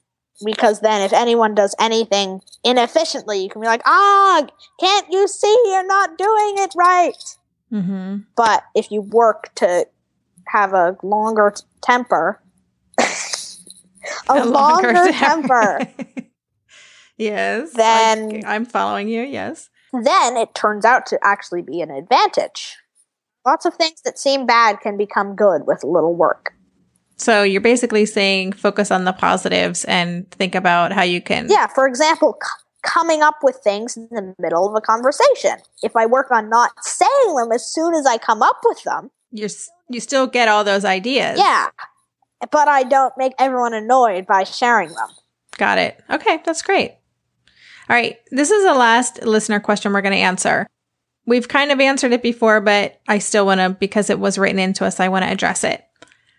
because 0.42 0.80
then 0.80 1.02
if 1.02 1.12
anyone 1.12 1.54
does 1.54 1.74
anything 1.78 2.40
inefficiently, 2.64 3.42
you 3.42 3.50
can 3.50 3.60
be 3.60 3.66
like, 3.66 3.82
"Ah, 3.84 4.46
can't 4.80 5.06
you 5.10 5.28
see 5.28 5.54
you're 5.66 5.86
not 5.86 6.16
doing 6.16 6.54
it 6.56 6.72
right?" 6.74 7.36
hmm 7.68 8.18
But 8.36 8.64
if 8.74 8.90
you 8.90 9.02
work 9.02 9.54
to 9.56 9.86
have 10.50 10.72
a 10.72 10.96
longer 11.02 11.52
t- 11.56 11.62
temper, 11.82 12.40
a, 14.28 14.44
longer, 14.44 14.92
temper, 15.12 15.80
yes. 17.16 17.72
Then- 17.74 18.42
I, 18.46 18.54
I'm 18.54 18.64
following 18.64 19.08
you. 19.08 19.22
Yes. 19.22 19.68
then 19.92 20.36
it 20.36 20.54
turns 20.54 20.84
out 20.84 21.06
to 21.06 21.18
actually 21.22 21.62
be 21.62 21.80
an 21.80 21.90
advantage. 21.90 22.76
Lots 23.46 23.64
of 23.64 23.74
things 23.74 24.02
that 24.04 24.18
seem 24.18 24.46
bad 24.46 24.80
can 24.80 24.96
become 24.96 25.34
good 25.34 25.62
with 25.66 25.82
a 25.82 25.86
little 25.86 26.14
work. 26.14 26.52
So 27.16 27.42
you're 27.42 27.60
basically 27.60 28.04
saying 28.06 28.52
focus 28.52 28.90
on 28.90 29.04
the 29.04 29.12
positives 29.12 29.84
and 29.86 30.30
think 30.30 30.54
about 30.54 30.92
how 30.92 31.02
you 31.02 31.20
can. 31.20 31.48
Yeah, 31.50 31.66
for 31.66 31.86
example, 31.88 32.36
c- 32.42 32.48
coming 32.82 33.22
up 33.22 33.36
with 33.42 33.56
things 33.64 33.96
in 33.96 34.06
the 34.10 34.34
middle 34.38 34.68
of 34.68 34.74
a 34.76 34.80
conversation. 34.80 35.56
If 35.82 35.96
I 35.96 36.06
work 36.06 36.30
on 36.30 36.48
not 36.48 36.70
saying 36.84 37.34
them 37.36 37.50
as 37.50 37.66
soon 37.66 37.94
as 37.94 38.06
I 38.06 38.18
come 38.18 38.42
up 38.42 38.58
with 38.64 38.82
them, 38.84 39.10
You're 39.32 39.46
s- 39.46 39.68
you 39.88 40.00
still 40.00 40.26
get 40.26 40.48
all 40.48 40.64
those 40.64 40.84
ideas. 40.84 41.38
yeah, 41.38 41.68
but 42.50 42.68
I 42.68 42.82
don't 42.82 43.12
make 43.16 43.32
everyone 43.38 43.74
annoyed 43.74 44.26
by 44.26 44.44
sharing 44.44 44.90
them. 44.90 45.08
Got 45.56 45.78
it. 45.78 46.02
Okay, 46.08 46.40
that's 46.44 46.62
great. 46.62 46.92
All 47.90 47.96
right, 47.96 48.18
this 48.30 48.50
is 48.50 48.64
the 48.64 48.74
last 48.74 49.22
listener 49.24 49.60
question 49.60 49.92
we're 49.92 50.02
going 50.02 50.12
to 50.12 50.18
answer. 50.18 50.66
We've 51.26 51.48
kind 51.48 51.72
of 51.72 51.80
answered 51.80 52.12
it 52.12 52.22
before, 52.22 52.60
but 52.60 53.00
I 53.08 53.18
still 53.18 53.46
want 53.46 53.60
to 53.60 53.70
because 53.70 54.08
it 54.10 54.18
was 54.18 54.38
written 54.38 54.58
into 54.58 54.84
us. 54.84 55.00
I 55.00 55.08
want 55.08 55.24
to 55.24 55.30
address 55.30 55.64
it. 55.64 55.84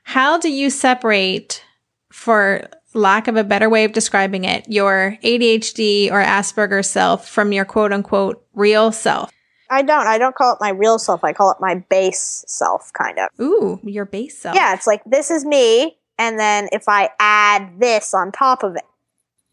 How 0.04 0.38
do 0.38 0.52
you 0.52 0.70
separate, 0.70 1.64
for 2.12 2.68
lack 2.94 3.28
of 3.28 3.36
a 3.36 3.44
better 3.44 3.70
way 3.70 3.84
of 3.84 3.92
describing 3.92 4.46
it, 4.46 4.66
your 4.68 5.18
ADHD 5.24 6.12
or 6.12 6.24
Asperger's 6.24 6.90
self 6.90 7.28
from 7.28 7.52
your 7.52 7.66
quote 7.66 7.94
unquote 7.94 8.44
real 8.54 8.92
self? 8.92 9.32
I 9.70 9.82
don't. 9.82 10.08
I 10.08 10.18
don't 10.18 10.36
call 10.36 10.54
it 10.54 10.60
my 10.60 10.70
real 10.70 10.98
self. 11.00 11.24
I 11.24 11.34
call 11.34 11.52
it 11.52 11.58
my 11.60 11.76
base 11.76 12.44
self, 12.48 12.92
kind 12.94 13.20
of. 13.20 13.30
Ooh, 13.40 13.80
your 13.84 14.06
base 14.06 14.38
self. 14.38 14.56
Yeah, 14.56 14.74
it's 14.74 14.88
like 14.88 15.04
this 15.06 15.30
is 15.30 15.46
me, 15.46 15.98
and 16.18 16.40
then 16.40 16.70
if 16.72 16.90
I 16.90 17.10
add 17.20 17.80
this 17.80 18.14
on 18.14 18.32
top 18.32 18.64
of 18.64 18.76
it, 18.76 18.84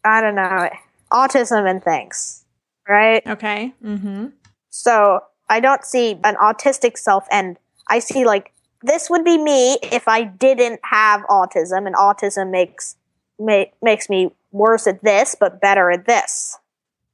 I 0.03 0.21
don't 0.21 0.35
know, 0.35 0.69
autism 1.11 1.69
and 1.69 1.83
things, 1.83 2.45
right? 2.87 3.25
Okay. 3.27 3.73
Mm-hmm. 3.83 4.27
So 4.69 5.21
I 5.49 5.59
don't 5.59 5.83
see 5.83 6.19
an 6.23 6.35
autistic 6.35 6.97
self, 6.97 7.27
and 7.31 7.57
I 7.87 7.99
see 7.99 8.25
like 8.25 8.53
this 8.81 9.09
would 9.09 9.23
be 9.23 9.37
me 9.37 9.77
if 9.83 10.07
I 10.07 10.23
didn't 10.23 10.79
have 10.83 11.21
autism, 11.29 11.85
and 11.85 11.95
autism 11.95 12.49
makes 12.49 12.95
ma- 13.39 13.65
makes 13.81 14.09
me 14.09 14.31
worse 14.51 14.87
at 14.87 15.03
this, 15.03 15.35
but 15.39 15.61
better 15.61 15.91
at 15.91 16.05
this, 16.07 16.57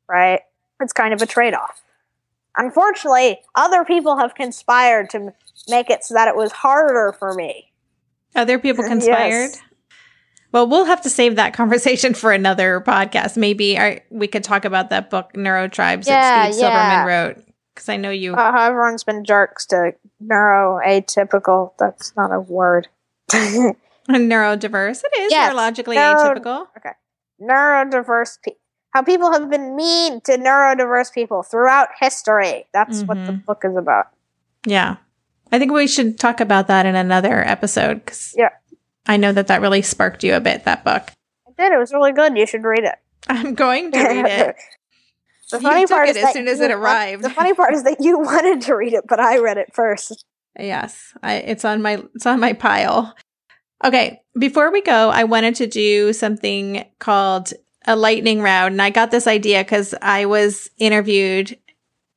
right? 0.10 0.42
It's 0.80 0.94
kind 0.94 1.14
of 1.14 1.22
a 1.22 1.26
trade 1.26 1.54
off. 1.54 1.83
Unfortunately, 2.58 3.40
other 3.56 3.84
people 3.84 4.18
have 4.18 4.36
conspired 4.36 5.10
to 5.12 5.34
make 5.70 5.90
it 5.90 6.04
so 6.04 6.14
that 6.14 6.28
it 6.28 6.36
was 6.36 6.52
harder 6.52 7.16
for 7.18 7.34
me. 7.34 7.72
Other 8.36 8.60
people 8.60 8.84
conspired. 8.88 9.50
Yes. 9.52 9.62
Well, 10.52 10.68
we'll 10.68 10.86
have 10.86 11.02
to 11.02 11.10
save 11.10 11.36
that 11.38 11.54
conversation 11.56 12.14
for 12.14 12.32
another 12.32 12.80
podcast. 12.86 13.38
Maybe 13.38 13.78
our, 13.78 14.00
we 14.12 14.28
could 14.28 14.44
talk 14.44 14.66
about 14.66 14.90
that 14.92 15.10
book, 15.10 15.34
Neurotribes, 15.34 16.06
Yeah, 16.08 16.46
that 16.46 16.54
Steve 16.54 16.64
yeah. 16.64 17.06
Silberman 17.06 17.08
wrote. 17.08 17.46
Because 17.74 17.90
I 17.90 17.98
know 17.98 18.12
you. 18.12 18.36
Uh, 18.36 18.52
everyone's 18.56 19.04
been 19.04 19.24
jerks 19.26 19.66
to 19.68 19.94
neuroatypical. 20.24 21.72
That's 21.80 22.16
not 22.16 22.32
a 22.32 22.40
word. 22.40 22.88
neurodiverse. 24.10 25.02
It 25.04 25.20
is 25.22 25.32
Yes, 25.32 25.54
neurologically 25.54 25.96
neuro- 25.96 26.36
atypical. 26.40 26.68
Okay. 26.78 26.92
Neurodiverse 27.42 28.38
people. 28.44 28.60
How 28.94 29.02
people 29.02 29.32
have 29.32 29.50
been 29.50 29.76
mean 29.76 30.22
to 30.22 30.38
neurodiverse 30.38 31.12
people 31.14 31.42
throughout 31.44 31.90
history. 32.00 32.68
That's 32.74 33.02
what 33.04 33.16
the 33.26 33.34
Mhm. 33.34 33.46
book 33.46 33.64
is 33.66 33.76
about. 33.76 34.08
Yeah. 34.66 34.98
I 35.52 35.60
think 35.60 35.72
we 35.72 35.88
should 35.88 36.20
talk 36.20 36.40
about 36.40 36.68
that 36.68 36.86
in 36.86 36.96
another 36.96 37.44
episode 37.48 38.06
because 38.06 38.34
Yeah. 38.38 38.50
I 39.08 39.18
know 39.18 39.32
that 39.34 39.48
that 39.48 39.62
really 39.62 39.82
sparked 39.82 40.24
you 40.24 40.36
a 40.36 40.40
bit, 40.40 40.64
that 40.66 40.84
book. 40.84 41.10
I 41.48 41.52
did. 41.58 41.74
It 41.74 41.78
was 41.78 41.92
really 41.92 42.12
good. 42.12 42.38
You 42.38 42.46
should 42.46 42.64
read 42.64 42.84
it. 42.84 42.96
I'm 43.28 43.56
going 43.56 43.92
to 43.92 44.00
read 44.00 44.26
it. 44.26 44.56
the 45.52 45.58
You 45.58 45.64
funny 45.70 45.82
took 45.82 45.90
part 45.90 46.10
it 46.10 46.16
is 46.18 46.24
as 46.24 46.34
soon 46.34 46.48
as 46.48 46.60
you 46.60 46.66
it 46.66 46.72
arrived. 46.72 47.24
The 47.24 47.30
funny 47.30 47.54
part 47.54 47.74
is 47.74 47.84
that 47.84 47.98
you 48.00 48.20
wanted 48.20 48.62
to 48.62 48.76
read 48.76 48.94
it, 48.94 49.06
but 49.08 49.20
I 49.20 49.40
read 49.40 49.58
it 49.58 49.74
first. 49.74 50.24
Yes, 50.58 51.14
I, 51.24 51.36
it's 51.36 51.66
on 51.66 51.82
my 51.82 52.04
it's 52.14 52.26
on 52.28 52.40
my 52.40 52.54
pile. 52.54 53.16
Okay, 53.84 54.22
before 54.38 54.72
we 54.72 54.82
go, 54.82 55.10
I 55.10 55.24
wanted 55.26 55.56
to 55.56 55.68
do 55.68 56.14
something 56.14 56.86
called 57.00 57.54
a 57.86 57.96
lightning 57.96 58.42
round, 58.42 58.74
and 58.74 58.82
I 58.82 58.90
got 58.90 59.12
this 59.12 59.28
idea 59.28 59.64
because 59.64 59.94
I 60.02 60.26
was 60.26 60.70
interviewed 60.78 61.58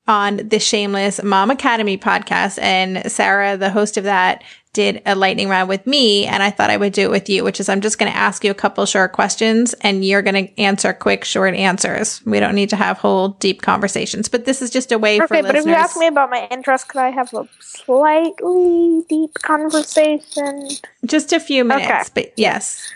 on 0.08 0.36
the 0.36 0.60
Shameless 0.60 1.22
Mom 1.22 1.50
Academy 1.50 1.98
podcast, 1.98 2.60
and 2.60 3.10
Sarah, 3.10 3.56
the 3.56 3.70
host 3.70 3.96
of 3.96 4.04
that, 4.04 4.44
did 4.72 5.00
a 5.06 5.14
lightning 5.14 5.48
round 5.48 5.70
with 5.70 5.86
me, 5.86 6.26
and 6.26 6.42
I 6.42 6.50
thought 6.50 6.68
I 6.68 6.76
would 6.76 6.92
do 6.92 7.02
it 7.02 7.10
with 7.10 7.30
you, 7.30 7.42
which 7.42 7.60
is 7.60 7.68
I'm 7.68 7.80
just 7.80 7.98
going 7.98 8.12
to 8.12 8.16
ask 8.16 8.44
you 8.44 8.50
a 8.50 8.54
couple 8.54 8.84
short 8.84 9.12
questions, 9.12 9.72
and 9.80 10.04
you're 10.04 10.20
going 10.22 10.46
to 10.46 10.60
answer 10.60 10.92
quick, 10.92 11.24
short 11.24 11.54
answers. 11.54 12.24
We 12.26 12.40
don't 12.40 12.54
need 12.54 12.68
to 12.70 12.76
have 12.76 12.98
whole 12.98 13.30
deep 13.30 13.62
conversations, 13.62 14.28
but 14.28 14.44
this 14.44 14.60
is 14.60 14.70
just 14.70 14.92
a 14.92 14.98
way 14.98 15.18
for 15.18 15.24
Okay, 15.24 15.40
but 15.40 15.56
if 15.56 15.64
you 15.64 15.72
ask 15.72 15.96
me 15.96 16.06
about 16.06 16.28
my 16.30 16.46
interest, 16.50 16.88
could 16.88 17.00
I 17.00 17.10
have 17.10 17.32
a 17.32 17.48
slightly 17.58 19.02
deep 19.08 19.34
conversation? 19.42 20.68
Just 21.06 21.32
a 21.32 21.40
few 21.40 21.64
minutes, 21.64 21.88
Okay. 21.88 22.02
but 22.14 22.32
yes, 22.36 22.86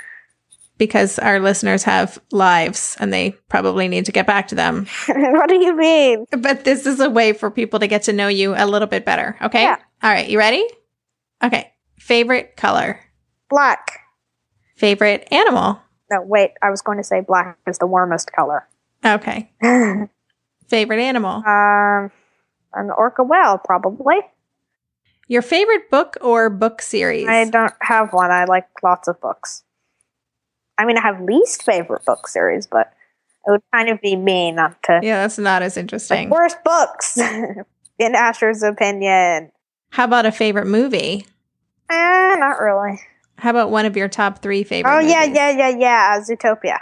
because 0.80 1.18
our 1.18 1.38
listeners 1.40 1.82
have 1.82 2.18
lives 2.32 2.96
and 2.98 3.12
they 3.12 3.32
probably 3.50 3.86
need 3.86 4.06
to 4.06 4.12
get 4.12 4.26
back 4.26 4.48
to 4.48 4.54
them. 4.54 4.86
what 5.08 5.46
do 5.46 5.56
you 5.56 5.76
mean? 5.76 6.24
But 6.30 6.64
this 6.64 6.86
is 6.86 7.00
a 7.00 7.10
way 7.10 7.34
for 7.34 7.50
people 7.50 7.78
to 7.80 7.86
get 7.86 8.04
to 8.04 8.14
know 8.14 8.28
you 8.28 8.54
a 8.56 8.64
little 8.64 8.88
bit 8.88 9.04
better. 9.04 9.36
Okay. 9.42 9.60
Yeah. 9.62 9.76
All 10.02 10.10
right. 10.10 10.26
You 10.26 10.38
ready? 10.38 10.66
Okay. 11.44 11.70
Favorite 11.98 12.56
color, 12.56 12.98
Black. 13.50 14.00
favorite 14.74 15.28
animal. 15.30 15.78
No, 16.10 16.22
wait. 16.22 16.52
I 16.62 16.70
was 16.70 16.80
going 16.80 16.96
to 16.96 17.04
say 17.04 17.20
black 17.20 17.58
is 17.66 17.76
the 17.76 17.86
warmest 17.86 18.32
color. 18.32 18.66
Okay. 19.04 19.52
Favorite 20.68 21.00
animal. 21.00 21.42
Um, 21.46 22.10
an 22.72 22.90
orca 22.96 23.22
whale, 23.22 23.58
probably. 23.58 24.16
Your 25.28 25.42
favorite 25.42 25.90
book 25.90 26.16
or 26.22 26.48
book 26.48 26.80
series? 26.80 27.28
I 27.28 27.44
don't 27.44 27.72
have 27.80 28.12
one. 28.14 28.30
I 28.30 28.46
like 28.46 28.66
lots 28.82 29.08
of 29.08 29.20
books. 29.20 29.62
I 30.80 30.86
mean, 30.86 30.96
I 30.96 31.02
have 31.02 31.20
least 31.20 31.62
favorite 31.62 32.04
book 32.06 32.26
series, 32.26 32.66
but 32.66 32.92
it 33.46 33.50
would 33.50 33.62
kind 33.72 33.88
of 33.90 34.00
be 34.00 34.16
mean 34.16 34.56
not 34.56 34.82
to. 34.84 35.00
yeah, 35.02 35.22
that's 35.22 35.38
not 35.38 35.60
as 35.62 35.76
interesting. 35.76 36.30
worst 36.30 36.56
books, 36.64 37.18
in 37.98 38.14
Asher's 38.14 38.62
opinion. 38.62 39.52
How 39.90 40.04
about 40.04 40.24
a 40.24 40.32
favorite 40.32 40.66
movie? 40.66 41.26
Eh, 41.90 42.36
not 42.38 42.60
really. 42.60 42.98
How 43.36 43.50
about 43.50 43.70
one 43.70 43.84
of 43.84 43.96
your 43.96 44.08
top 44.08 44.40
three 44.40 44.62
favorite 44.64 44.90
Oh 44.94 45.00
yeah, 45.00 45.20
movies? 45.20 45.36
yeah, 45.36 45.50
yeah, 45.50 45.68
yeah. 45.78 46.20
Zootopia. 46.20 46.78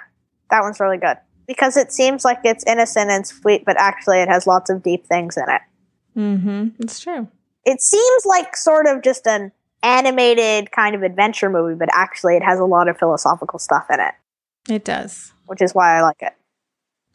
That 0.50 0.61
one's 0.62 0.78
really 0.80 0.98
good 0.98 1.16
because 1.46 1.76
it 1.76 1.92
seems 1.92 2.24
like 2.24 2.38
it's 2.44 2.64
innocent 2.66 3.11
and 3.11 3.26
sweet, 3.26 3.64
but 3.64 3.76
actually 3.80 4.18
it 4.20 4.28
has 4.28 4.46
lots 4.46 4.70
of 4.70 4.82
deep 4.82 5.06
things 5.06 5.37
in 5.37 5.44
it. 5.48 5.62
Mm-hmm. 6.16 6.82
It's 6.82 7.00
true. 7.00 7.28
It 7.64 7.80
seems 7.80 8.26
like 8.26 8.56
sort 8.56 8.87
of 8.87 9.02
just 9.02 9.26
an 9.26 9.52
animated 9.82 10.70
kind 10.72 10.94
of 10.94 11.02
adventure 11.02 11.48
movie, 11.50 11.74
but 11.74 11.88
actually 11.92 12.36
it 12.36 12.42
has 12.42 12.58
a 12.58 12.64
lot 12.64 12.88
of 12.88 12.98
philosophical 12.98 13.58
stuff 13.58 13.86
in 13.92 14.00
it, 14.00 14.14
It 14.68 14.84
does. 14.84 15.32
which 15.46 15.62
is 15.62 15.74
why 15.74 15.98
I 15.98 16.02
like 16.02 16.20
it. 16.20 16.34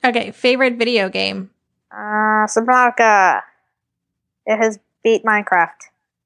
Okay, 0.06 0.32
favorite 0.32 0.78
video 0.78 1.10
game. 1.10 1.52
Uh, 1.92 2.46
Subnautica. 2.48 3.42
It 4.46 4.58
has 4.58 4.80
beat 5.04 5.24
Minecraft 5.24 5.70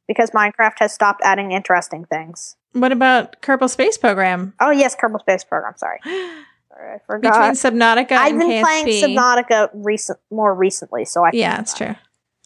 because 0.08 0.32
Minecraft 0.32 0.74
has 0.80 0.94
stopped 0.94 1.22
adding 1.24 1.52
interesting 1.52 2.06
things. 2.06 2.56
What 2.74 2.92
about 2.92 3.42
Kerbal 3.42 3.70
Space 3.70 3.98
Program? 3.98 4.54
Oh 4.60 4.72
yes, 4.72 4.96
Kerbal 4.96 5.20
Space 5.20 5.44
Program. 5.44 5.74
Sorry, 5.78 6.00
sorry 6.06 6.96
I 6.96 6.98
forgot. 7.06 7.34
Between. 7.54 7.80
Subnautica 7.80 8.12
I've 8.14 8.38
been 8.38 8.50
KSP. 8.50 8.62
playing 8.62 8.88
Subnautica 9.04 9.70
recent 9.74 10.20
more 10.32 10.54
recently, 10.56 11.06
so 11.06 11.24
I 11.24 11.32
Yeah, 11.34 11.58
that's 11.58 11.74
true. 11.76 11.96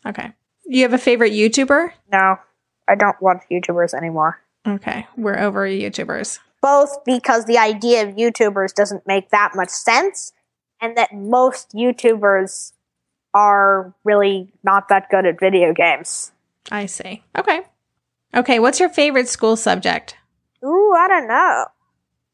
Okay. 0.05 0.31
You 0.65 0.83
have 0.83 0.93
a 0.93 0.97
favorite 0.97 1.31
YouTuber? 1.33 1.91
No, 2.11 2.37
I 2.87 2.95
don't 2.95 3.21
watch 3.21 3.43
YouTubers 3.51 3.93
anymore. 3.93 4.41
Okay, 4.67 5.07
we're 5.17 5.39
over 5.39 5.65
YouTubers. 5.67 6.39
Both 6.61 7.03
because 7.05 7.45
the 7.45 7.57
idea 7.57 8.07
of 8.07 8.15
YouTubers 8.15 8.73
doesn't 8.73 9.07
make 9.07 9.29
that 9.31 9.51
much 9.55 9.69
sense, 9.69 10.33
and 10.79 10.95
that 10.97 11.13
most 11.13 11.71
YouTubers 11.71 12.73
are 13.33 13.93
really 14.03 14.51
not 14.63 14.89
that 14.89 15.09
good 15.09 15.25
at 15.25 15.39
video 15.39 15.73
games. 15.73 16.31
I 16.71 16.85
see. 16.85 17.23
Okay. 17.37 17.61
Okay, 18.35 18.59
what's 18.59 18.79
your 18.79 18.89
favorite 18.89 19.27
school 19.27 19.55
subject? 19.55 20.15
Ooh, 20.63 20.93
I 20.95 21.07
don't 21.07 21.27
know. 21.27 21.65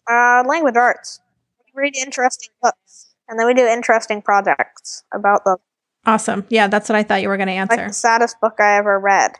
Uh, 0.10 0.44
language 0.48 0.76
arts. 0.76 1.20
We 1.66 1.82
read 1.84 1.96
interesting 1.96 2.50
books, 2.62 3.14
and 3.28 3.40
then 3.40 3.48
we 3.48 3.54
do 3.54 3.66
interesting 3.66 4.22
projects 4.22 5.04
about 5.14 5.46
them. 5.46 5.58
Awesome. 6.06 6.46
Yeah, 6.50 6.68
that's 6.68 6.90
what 6.90 6.96
I 6.96 7.04
thought 7.04 7.22
you 7.22 7.30
were 7.30 7.38
going 7.38 7.48
to 7.48 7.54
answer. 7.54 7.78
Like 7.78 7.88
the 7.88 7.94
saddest 7.94 8.40
book 8.40 8.60
I 8.60 8.78
ever 8.78 9.00
read. 9.00 9.32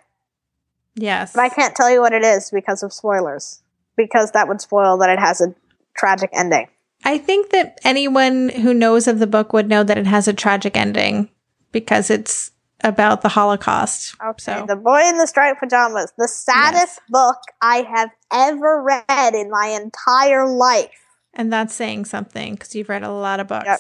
Yes. 0.98 1.34
But 1.34 1.42
I 1.42 1.50
can't 1.50 1.76
tell 1.76 1.90
you 1.90 2.02
what 2.02 2.12
it 2.14 2.24
is 2.24 2.52
because 2.52 2.84
of 2.84 2.92
spoilers. 2.92 3.62
Because 3.96 4.32
that 4.32 4.48
would 4.48 4.62
spoil 4.62 4.98
that 4.98 5.10
it 5.10 5.20
has 5.20 5.42
a 5.42 5.56
tragic 5.98 6.30
ending. 6.34 6.68
I 7.06 7.18
think 7.18 7.50
that 7.52 7.80
anyone 7.84 8.50
who 8.50 8.74
knows 8.74 9.08
of 9.08 9.20
the 9.20 9.28
book 9.28 9.54
would 9.54 9.70
know 9.70 9.84
that 9.84 9.98
it 9.98 10.06
has 10.08 10.28
a 10.28 10.34
tragic 10.34 10.76
ending 10.76 11.30
because 11.72 12.10
it's 12.10 12.52
about 12.84 13.22
the 13.22 13.30
Holocaust. 13.30 14.16
Okay. 14.24 14.36
So, 14.44 14.66
The 14.68 14.76
Boy 14.76 15.02
in 15.08 15.18
the 15.18 15.26
Striped 15.26 15.60
Pajamas. 15.60 16.14
The 16.18 16.28
saddest 16.28 17.00
book 17.10 17.38
I 17.62 17.78
have 17.84 18.12
ever 18.32 18.84
read 18.84 19.34
in 19.34 19.50
my 19.50 19.68
entire 19.82 20.48
life. 20.48 20.92
and 21.34 21.52
that's 21.54 21.74
saying 21.74 22.06
something 22.06 22.54
because 22.54 22.76
you've 22.76 22.90
read 22.90 23.04
a 23.04 23.12
lot 23.12 23.40
of 23.40 23.48
books. 23.48 23.66
Yep. 23.66 23.80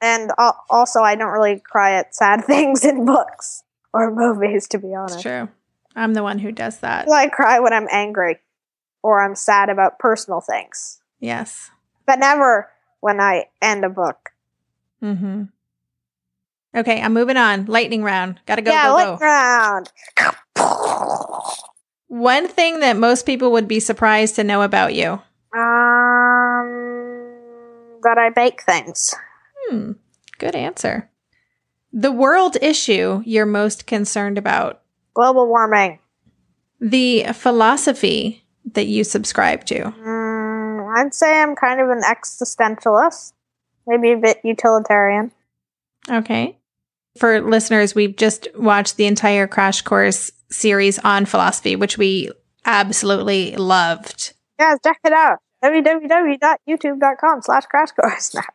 And 0.00 0.30
al- 0.38 0.64
also, 0.70 1.00
I 1.00 1.14
don't 1.16 1.32
really 1.32 1.60
cry 1.60 1.94
at 1.98 2.14
sad 2.14 2.44
things 2.46 2.84
in 2.84 3.04
books 3.04 3.62
or 3.92 4.14
movies, 4.14 4.68
to 4.68 4.78
be 4.78 4.94
honest. 4.94 5.14
It's 5.16 5.22
true. 5.22 5.48
I'm 5.96 6.14
the 6.14 6.22
one 6.22 6.38
who 6.38 6.50
does 6.52 6.78
that. 6.80 7.08
I 7.10 7.28
cry 7.28 7.60
when 7.60 7.72
I'm 7.72 7.88
angry 7.90 8.38
or 9.02 9.22
I'm 9.22 9.34
sad 9.34 9.68
about 9.68 9.98
personal 9.98 10.40
things, 10.40 11.00
Yes. 11.20 11.70
but 12.06 12.18
never 12.18 12.70
when 13.00 13.20
I 13.20 13.46
end 13.62 13.84
a 13.84 13.88
book. 13.88 14.30
Mm-hmm. 15.02 15.44
Okay, 16.76 17.00
I'm 17.00 17.12
moving 17.12 17.36
on. 17.36 17.66
Lightning 17.66 18.02
round. 18.02 18.40
Gotta 18.46 18.62
go, 18.62 18.70
yeah, 18.72 18.88
go, 18.88 18.96
look 18.96 19.20
go. 19.20 19.24
around. 19.24 19.92
One 22.08 22.48
thing 22.48 22.80
that 22.80 22.96
most 22.96 23.26
people 23.26 23.52
would 23.52 23.68
be 23.68 23.80
surprised 23.80 24.36
to 24.36 24.44
know 24.44 24.62
about 24.62 24.94
you. 24.94 25.20
Um, 25.52 26.70
that 28.02 28.18
I 28.18 28.30
bake 28.34 28.62
things. 28.62 29.14
Hmm. 29.68 29.92
Good 30.38 30.54
answer. 30.56 31.10
The 31.92 32.12
world 32.12 32.56
issue 32.60 33.22
you're 33.24 33.46
most 33.46 33.86
concerned 33.86 34.36
about. 34.38 34.82
Global 35.14 35.46
warming. 35.48 36.00
The 36.80 37.24
philosophy 37.32 38.44
that 38.72 38.86
you 38.86 39.04
subscribe 39.04 39.64
to. 39.66 39.84
Mm, 39.84 40.96
I'd 40.96 41.14
say 41.14 41.40
I'm 41.40 41.54
kind 41.54 41.80
of 41.80 41.88
an 41.90 42.02
existentialist, 42.02 43.32
maybe 43.86 44.12
a 44.12 44.16
bit 44.16 44.40
utilitarian. 44.44 45.32
Okay. 46.10 46.58
For 47.18 47.40
listeners, 47.40 47.94
we've 47.94 48.16
just 48.16 48.48
watched 48.56 48.96
the 48.96 49.06
entire 49.06 49.46
Crash 49.46 49.82
Course 49.82 50.32
series 50.50 50.98
on 50.98 51.26
philosophy, 51.26 51.76
which 51.76 51.96
we 51.96 52.30
absolutely 52.64 53.56
loved. 53.56 54.32
Guys, 54.58 54.78
check 54.82 54.98
it 55.04 55.12
out. 55.12 55.38
www.youtube.com 55.62 57.42
slash 57.42 57.64
crash 57.66 57.92
course. 57.92 58.34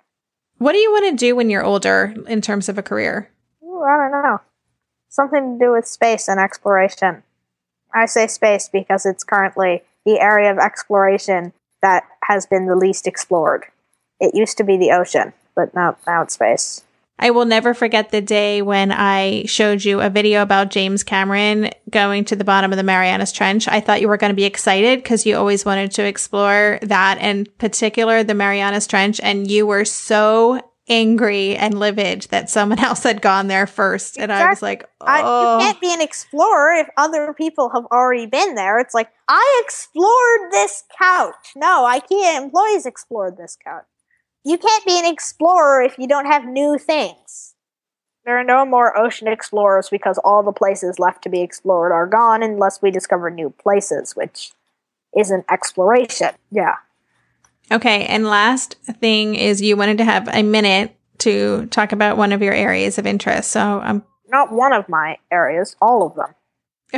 What 0.59 0.73
do 0.73 0.77
you 0.77 0.91
want 0.91 1.05
to 1.11 1.15
do 1.15 1.37
when 1.37 1.49
you're 1.49 1.63
older 1.63 2.13
in 2.27 2.41
terms 2.41 2.67
of 2.67 2.77
a 2.77 2.83
career? 2.83 3.31
Ooh, 3.63 3.81
I 3.81 3.95
don't 3.95 4.11
know. 4.11 4.41
Something 5.09 5.57
to 5.57 5.65
do 5.65 5.71
with 5.71 5.87
space 5.87 6.27
and 6.27 6.39
exploration. 6.39 7.23
I 7.93 8.05
say 8.05 8.27
space 8.27 8.69
because 8.69 9.05
it's 9.05 9.23
currently 9.23 9.83
the 10.05 10.19
area 10.19 10.51
of 10.51 10.59
exploration 10.59 11.53
that 11.81 12.03
has 12.23 12.45
been 12.45 12.67
the 12.67 12.75
least 12.75 13.07
explored. 13.07 13.65
It 14.19 14.35
used 14.35 14.57
to 14.57 14.63
be 14.63 14.77
the 14.77 14.91
ocean, 14.91 15.33
but 15.55 15.73
now, 15.73 15.97
now 16.05 16.21
it's 16.21 16.35
space. 16.35 16.83
I 17.21 17.31
will 17.31 17.45
never 17.45 17.73
forget 17.73 18.11
the 18.11 18.21
day 18.21 18.61
when 18.61 18.93
I 18.93 19.43
showed 19.45 19.83
you 19.83 19.99
a 19.99 20.09
video 20.09 20.41
about 20.41 20.69
James 20.69 21.03
Cameron 21.03 21.69
going 21.89 22.23
to 22.25 22.35
the 22.35 22.45
bottom 22.45 22.71
of 22.71 22.77
the 22.77 22.83
Marianas 22.83 23.33
Trench. 23.33 23.67
I 23.67 23.81
thought 23.81 23.99
you 23.99 24.07
were 24.07 24.15
going 24.15 24.31
to 24.31 24.35
be 24.35 24.45
excited 24.45 24.99
because 24.99 25.25
you 25.25 25.35
always 25.35 25.65
wanted 25.65 25.91
to 25.91 26.05
explore 26.05 26.79
that, 26.81 27.17
in 27.19 27.45
particular 27.57 28.23
the 28.23 28.35
Marianas 28.35 28.87
Trench, 28.87 29.19
and 29.21 29.51
you 29.51 29.67
were 29.67 29.83
so 29.83 30.61
angry 30.89 31.55
and 31.55 31.79
livid 31.79 32.23
that 32.31 32.49
someone 32.49 32.79
else 32.83 33.03
had 33.03 33.21
gone 33.21 33.47
there 33.47 33.67
first. 33.67 34.17
And 34.17 34.31
I 34.31 34.49
was 34.49 34.61
like, 34.61 34.89
I, 35.01 35.21
oh, 35.23 35.57
you 35.57 35.65
can't 35.65 35.81
be 35.81 35.93
an 35.93 36.01
explorer 36.01 36.73
if 36.73 36.87
other 36.97 37.33
people 37.33 37.69
have 37.73 37.85
already 37.91 38.25
been 38.25 38.55
there. 38.55 38.79
It's 38.79 38.93
like, 38.93 39.09
I 39.27 39.63
explored 39.63 40.51
this 40.51 40.83
couch. 40.97 41.53
No, 41.55 41.87
IKEA 41.89 42.37
employees 42.37 42.85
explored 42.85 43.37
this 43.37 43.57
couch. 43.63 43.85
You 44.43 44.57
can't 44.57 44.85
be 44.85 44.97
an 44.97 45.05
explorer 45.05 45.81
if 45.81 45.97
you 45.97 46.07
don't 46.07 46.25
have 46.25 46.45
new 46.45 46.77
things. 46.77 47.55
There 48.25 48.37
are 48.37 48.43
no 48.43 48.65
more 48.65 48.97
ocean 48.97 49.27
explorers 49.27 49.89
because 49.89 50.17
all 50.19 50.43
the 50.43 50.51
places 50.51 50.99
left 50.99 51.23
to 51.23 51.29
be 51.29 51.41
explored 51.41 51.91
are 51.91 52.05
gone 52.05 52.43
unless 52.43 52.81
we 52.81 52.91
discover 52.91 53.29
new 53.29 53.49
places, 53.49 54.15
which 54.15 54.51
isn't 55.17 55.45
exploration. 55.49 56.31
Yeah. 56.51 56.75
Okay. 57.71 58.05
And 58.05 58.25
last 58.25 58.75
thing 58.99 59.35
is 59.35 59.61
you 59.61 59.77
wanted 59.77 59.97
to 59.99 60.05
have 60.05 60.27
a 60.27 60.43
minute 60.43 60.95
to 61.19 61.65
talk 61.67 61.91
about 61.91 62.17
one 62.17 62.31
of 62.31 62.41
your 62.41 62.53
areas 62.53 62.97
of 62.97 63.05
interest. 63.05 63.51
So 63.51 63.59
I'm 63.59 64.03
Not 64.29 64.51
one 64.51 64.73
of 64.73 64.87
my 64.87 65.17
areas, 65.31 65.75
all 65.81 66.05
of 66.05 66.15
them. 66.15 66.33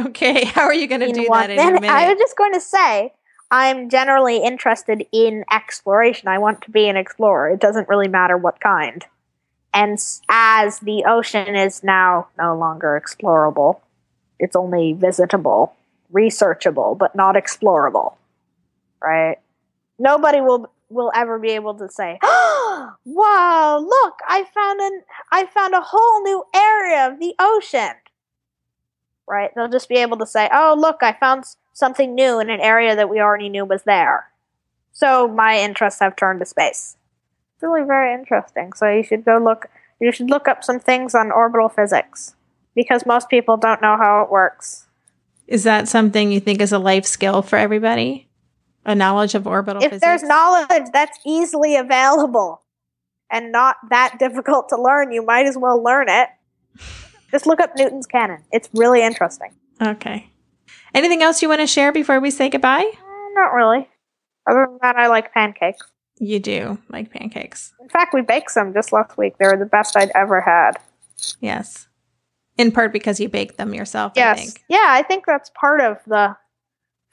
okay. 0.08 0.46
How 0.56 0.64
are 0.64 0.74
you 0.74 0.88
going 0.88 1.02
to 1.02 1.12
do 1.12 1.28
one 1.28 1.48
that 1.48 1.52
in 1.52 1.60
a 1.60 1.64
minute. 1.64 1.82
minute? 1.82 1.94
I 1.96 2.10
was 2.10 2.20
just 2.20 2.38
going 2.38 2.54
to 2.54 2.62
say, 2.62 3.14
I'm 3.50 3.90
generally 3.90 4.38
interested 4.38 5.06
in 5.12 5.44
exploration. 5.52 6.28
I 6.30 6.38
want 6.38 6.62
to 6.64 6.72
be 6.72 6.88
an 6.88 6.96
explorer. 6.98 7.50
It 7.50 7.60
doesn't 7.60 7.90
really 7.90 8.08
matter 8.08 8.38
what 8.38 8.60
kind. 8.62 9.04
And 9.74 10.00
as 10.30 10.80
the 10.80 11.04
ocean 11.08 11.56
is 11.56 11.84
now 11.84 12.28
no 12.38 12.58
longer 12.58 13.02
explorable, 13.02 13.80
it's 14.40 14.56
only 14.56 14.94
visitable, 14.94 15.76
researchable, 16.14 16.98
but 16.98 17.16
not 17.16 17.36
explorable. 17.36 18.16
Right? 19.02 19.38
Nobody 20.02 20.42
will 20.42 20.72
will 20.90 21.12
ever 21.14 21.38
be 21.38 21.52
able 21.52 21.76
to 21.76 21.88
say, 21.88 22.18
oh, 22.24 22.94
"Wow, 23.06 23.78
look, 23.80 24.20
I 24.28 24.46
found 24.54 24.82
an 24.82 25.04
I 25.32 25.46
found 25.46 25.76
a 25.76 25.82
whole 25.82 26.24
new 26.24 26.44
area 26.54 27.08
of 27.08 27.20
the 27.20 27.36
ocean." 27.40 27.94
right? 29.28 29.52
They'll 29.56 29.70
just 29.70 29.88
be 29.88 29.96
able 29.96 30.18
to 30.18 30.26
say, 30.26 30.50
"Oh, 30.52 30.76
look, 30.78 31.04
I 31.04 31.14
found 31.14 31.46
something 31.72 32.14
new 32.16 32.40
in 32.40 32.50
an 32.50 32.60
area 32.60 32.96
that 32.96 33.10
we 33.10 33.22
already 33.22 33.48
knew 33.48 33.64
was 33.64 33.84
there." 33.84 34.32
So 34.92 35.28
my 35.28 35.58
interests 35.58 36.00
have 36.00 36.16
turned 36.16 36.40
to 36.40 36.46
space. 36.46 36.98
It's 37.54 37.64
really 37.64 37.86
very 37.86 38.12
interesting. 38.14 38.74
So 38.74 38.90
you 38.90 39.04
should 39.04 39.24
go 39.24 39.38
look. 39.38 39.68
You 40.00 40.12
should 40.12 40.32
look 40.32 40.48
up 40.48 40.64
some 40.64 40.80
things 40.80 41.14
on 41.14 41.32
orbital 41.32 41.70
physics 41.70 42.36
because 42.76 43.06
most 43.06 43.30
people 43.30 43.56
don't 43.56 43.84
know 43.84 43.98
how 43.98 44.24
it 44.24 44.32
works. 44.32 44.88
Is 45.48 45.64
that 45.64 45.88
something 45.88 46.32
you 46.32 46.40
think 46.40 46.60
is 46.60 46.72
a 46.72 46.80
life 46.80 47.06
skill 47.06 47.44
for 47.44 47.58
everybody? 47.58 48.28
A 48.86 48.96
knowledge 48.96 49.36
of 49.36 49.46
orbital 49.46 49.82
if 49.84 49.90
physics? 49.92 50.02
there's 50.06 50.24
knowledge 50.24 50.88
that's 50.92 51.20
easily 51.26 51.76
available 51.76 52.62
and 53.30 53.52
not 53.52 53.78
that 53.90 54.18
difficult 54.20 54.70
to 54.70 54.82
learn, 54.82 55.12
you 55.12 55.24
might 55.24 55.46
as 55.46 55.58
well 55.58 55.82
learn 55.82 56.08
it. 56.10 56.30
Just 57.30 57.46
look 57.46 57.60
up 57.62 57.72
Newton's 57.78 58.08
cannon. 58.08 58.44
It's 58.52 58.70
really 58.74 59.02
interesting. 59.04 59.54
Okay. 59.82 60.28
Anything 60.94 61.22
else 61.22 61.42
you 61.42 61.48
want 61.48 61.62
to 61.62 61.68
share 61.68 61.92
before 61.92 62.20
we 62.20 62.32
say 62.32 62.50
goodbye? 62.50 62.84
Eh, 62.92 63.30
Not 63.34 63.54
really. 63.54 63.88
Other 64.50 64.66
than 64.68 64.80
that, 64.82 64.96
I 64.98 65.08
like 65.08 65.34
pancakes. 65.34 65.82
You 66.20 66.40
do 66.40 66.78
like 66.90 67.10
pancakes. 67.12 67.74
In 67.82 67.88
fact, 67.90 68.14
we 68.14 68.22
baked 68.22 68.52
some 68.52 68.74
just 68.74 68.92
last 68.92 69.18
week. 69.18 69.38
They 69.38 69.46
were 69.46 69.58
the 69.58 69.66
best 69.66 69.96
I'd 69.96 70.12
ever 70.14 70.42
had. 70.42 70.72
Yes. 71.40 71.88
In 72.58 72.72
part 72.72 72.92
because 72.92 73.20
you 73.20 73.30
baked 73.30 73.58
them 73.58 73.74
yourself, 73.74 74.14
I 74.18 74.20
Yes. 74.20 74.40
think. 74.40 74.64
Yeah, 74.68 74.86
I 74.88 75.04
think 75.04 75.26
that's 75.26 75.50
part 75.60 75.82
of 75.82 75.98
the 76.06 76.36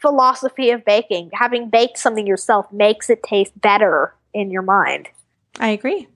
philosophy 0.00 0.70
of 0.70 0.84
baking. 0.84 1.30
Having 1.32 1.70
baked 1.70 1.98
something 1.98 2.26
yourself 2.26 2.72
makes 2.72 3.10
it 3.10 3.22
taste 3.22 3.58
better 3.60 4.14
in 4.32 4.50
your 4.50 4.62
mind. 4.62 5.08
I 5.58 5.70
agree. 5.70 6.08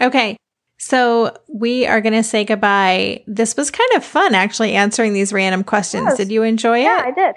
Okay. 0.00 0.36
So 0.78 1.36
we 1.46 1.86
are 1.86 2.00
going 2.00 2.14
to 2.14 2.22
say 2.22 2.44
goodbye. 2.44 3.22
This 3.26 3.56
was 3.56 3.70
kind 3.70 3.90
of 3.96 4.04
fun 4.04 4.34
actually 4.34 4.72
answering 4.72 5.12
these 5.12 5.32
random 5.32 5.62
questions. 5.62 6.06
Yes. 6.08 6.16
Did 6.16 6.32
you 6.32 6.42
enjoy 6.42 6.78
Yeah, 6.80 7.00
it? 7.00 7.04
Yeah, 7.16 7.24
I 7.24 7.26
did. 7.26 7.34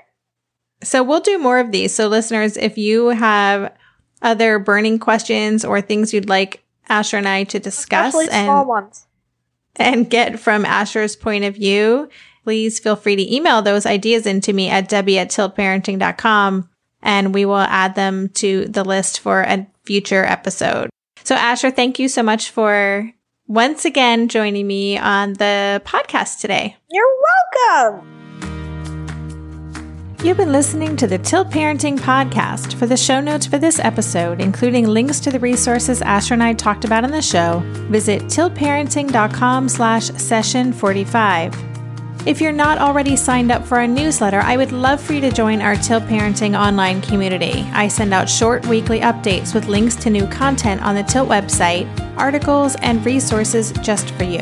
So 0.84 1.04
we'll 1.04 1.20
do 1.20 1.38
more 1.38 1.60
of 1.60 1.72
these. 1.72 1.94
So 1.94 2.08
listeners, 2.08 2.58
if 2.58 2.78
you 2.78 3.10
have 3.10 3.74
other 4.22 4.60
burning 4.60 4.98
questions 5.00 5.66
or 5.66 5.82
things 5.82 6.14
you'd 6.14 6.30
like 6.30 6.64
Asher 6.90 7.18
and 7.18 7.28
I 7.28 7.44
to 7.46 7.60
discuss 7.60 8.16
and, 8.30 8.68
ones. 8.68 9.08
and 9.76 10.10
get 10.10 10.40
from 10.40 10.66
Asher's 10.66 11.16
point 11.16 11.44
of 11.44 11.56
view, 11.56 12.10
please 12.44 12.80
feel 12.80 12.96
free 12.96 13.16
to 13.16 13.36
email 13.36 13.62
those 13.62 13.86
ideas 13.86 14.26
into 14.26 14.54
me 14.54 14.70
at 14.70 14.90
debbie 14.90 15.20
at 15.20 15.30
tiltparenting.com 15.30 16.70
and 17.02 17.34
we 17.34 17.46
will 17.46 17.58
add 17.58 17.96
them 17.96 18.30
to 18.30 18.66
the 18.68 18.84
list 18.84 19.20
for 19.20 19.42
a 19.42 19.68
future 19.86 20.24
episode. 20.24 20.90
So 21.24 21.36
Asher, 21.36 21.72
thank 21.72 22.00
you 22.00 22.08
so 22.08 22.24
much 22.24 22.50
for 22.50 23.12
once 23.48 23.86
again 23.86 24.30
joining 24.30 24.68
me 24.68 24.98
on 24.98 25.34
the 25.34 25.82
podcast 25.86 26.40
today. 26.40 26.78
You're 26.90 27.06
welcome. 27.70 28.10
You've 30.24 30.38
been 30.38 30.54
listening 30.54 30.96
to 30.98 31.08
the 31.08 31.18
Tilt 31.18 31.50
Parenting 31.50 32.00
Podcast. 32.00 32.76
For 32.76 32.86
the 32.86 32.96
show 32.96 33.20
notes 33.20 33.46
for 33.46 33.58
this 33.58 33.78
episode, 33.80 34.40
including 34.40 34.88
links 34.88 35.20
to 35.20 35.32
the 35.32 35.40
resources 35.40 36.02
Asher 36.02 36.34
and 36.34 36.42
I 36.42 36.54
talked 36.54 36.86
about 36.86 37.04
in 37.04 37.12
the 37.12 37.22
show, 37.22 37.62
visit 37.90 38.22
tiltparenting.com 38.24 39.68
slash 39.68 40.06
session 40.12 40.72
45. 40.72 41.83
If 42.26 42.40
you're 42.40 42.54
not 42.54 42.78
already 42.78 43.18
signed 43.18 43.52
up 43.52 43.68
for 43.68 43.80
our 43.80 43.88
newsletter, 43.88 44.40
I 44.40 44.56
would 44.56 44.72
love 44.72 45.04
for 45.04 45.12
you 45.12 45.20
to 45.20 45.30
join 45.30 45.62
our 45.62 45.76
Tilt 45.76 46.04
Parenting 46.04 46.58
online 46.58 47.02
community. 47.02 47.68
I 47.74 47.90
send 47.90 48.14
out 48.14 48.30
short 48.30 48.66
weekly 48.66 49.02
updates 49.02 49.54
with 49.54 49.68
links 49.68 49.98
to 49.98 50.10
new 50.10 50.26
content 50.28 50.82
on 50.84 50.96
the 50.96 51.04
Tilt 51.04 51.28
website, 51.28 51.86
articles, 52.18 52.78
and 52.78 53.06
resources 53.06 53.74
just 53.82 54.12
for 54.12 54.24
you. 54.24 54.40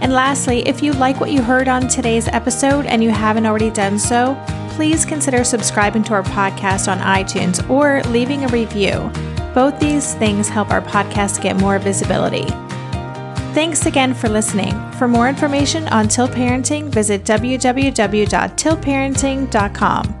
And 0.00 0.12
lastly, 0.12 0.66
if 0.66 0.82
you 0.82 0.92
like 0.94 1.20
what 1.20 1.30
you 1.30 1.42
heard 1.42 1.68
on 1.68 1.86
today's 1.86 2.26
episode 2.26 2.86
and 2.86 3.04
you 3.04 3.10
haven't 3.10 3.46
already 3.46 3.70
done 3.70 3.96
so, 3.96 4.36
please 4.70 5.04
consider 5.04 5.44
subscribing 5.44 6.02
to 6.02 6.14
our 6.14 6.24
podcast 6.24 6.90
on 6.90 6.98
iTunes 6.98 7.70
or 7.70 8.02
leaving 8.10 8.44
a 8.44 8.48
review. 8.48 9.12
Both 9.54 9.78
these 9.78 10.14
things 10.14 10.48
help 10.48 10.72
our 10.72 10.82
podcast 10.82 11.40
get 11.40 11.54
more 11.56 11.78
visibility. 11.78 12.46
Thanks 13.54 13.86
again 13.86 14.12
for 14.14 14.28
listening. 14.28 14.74
For 14.98 15.06
more 15.06 15.28
information 15.28 15.86
on 15.86 16.08
Tilt 16.08 16.32
Parenting, 16.32 16.88
visit 16.88 17.22
www.tiltparenting.com. 17.22 20.20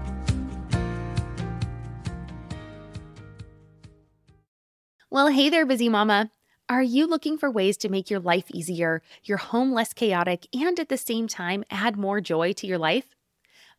Well, 5.10 5.26
hey 5.26 5.50
there, 5.50 5.66
busy 5.66 5.88
mama. 5.88 6.30
Are 6.68 6.84
you 6.84 7.08
looking 7.08 7.36
for 7.36 7.50
ways 7.50 7.76
to 7.78 7.88
make 7.88 8.08
your 8.08 8.20
life 8.20 8.44
easier, 8.52 9.02
your 9.24 9.38
home 9.38 9.72
less 9.72 9.92
chaotic, 9.92 10.46
and 10.54 10.78
at 10.78 10.88
the 10.88 10.96
same 10.96 11.26
time 11.26 11.64
add 11.72 11.96
more 11.96 12.20
joy 12.20 12.52
to 12.52 12.68
your 12.68 12.78
life? 12.78 13.16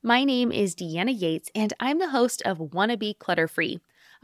My 0.04 0.26
name 0.26 0.52
is 0.52 0.76
Deanna 0.76 1.18
Yates, 1.18 1.50
and 1.56 1.72
I'm 1.80 2.00
the 2.00 2.10
host 2.10 2.42
of 2.42 2.74
Wanna 2.74 2.98
Be 2.98 3.14
Clutter 3.14 3.48
Free 3.48 3.80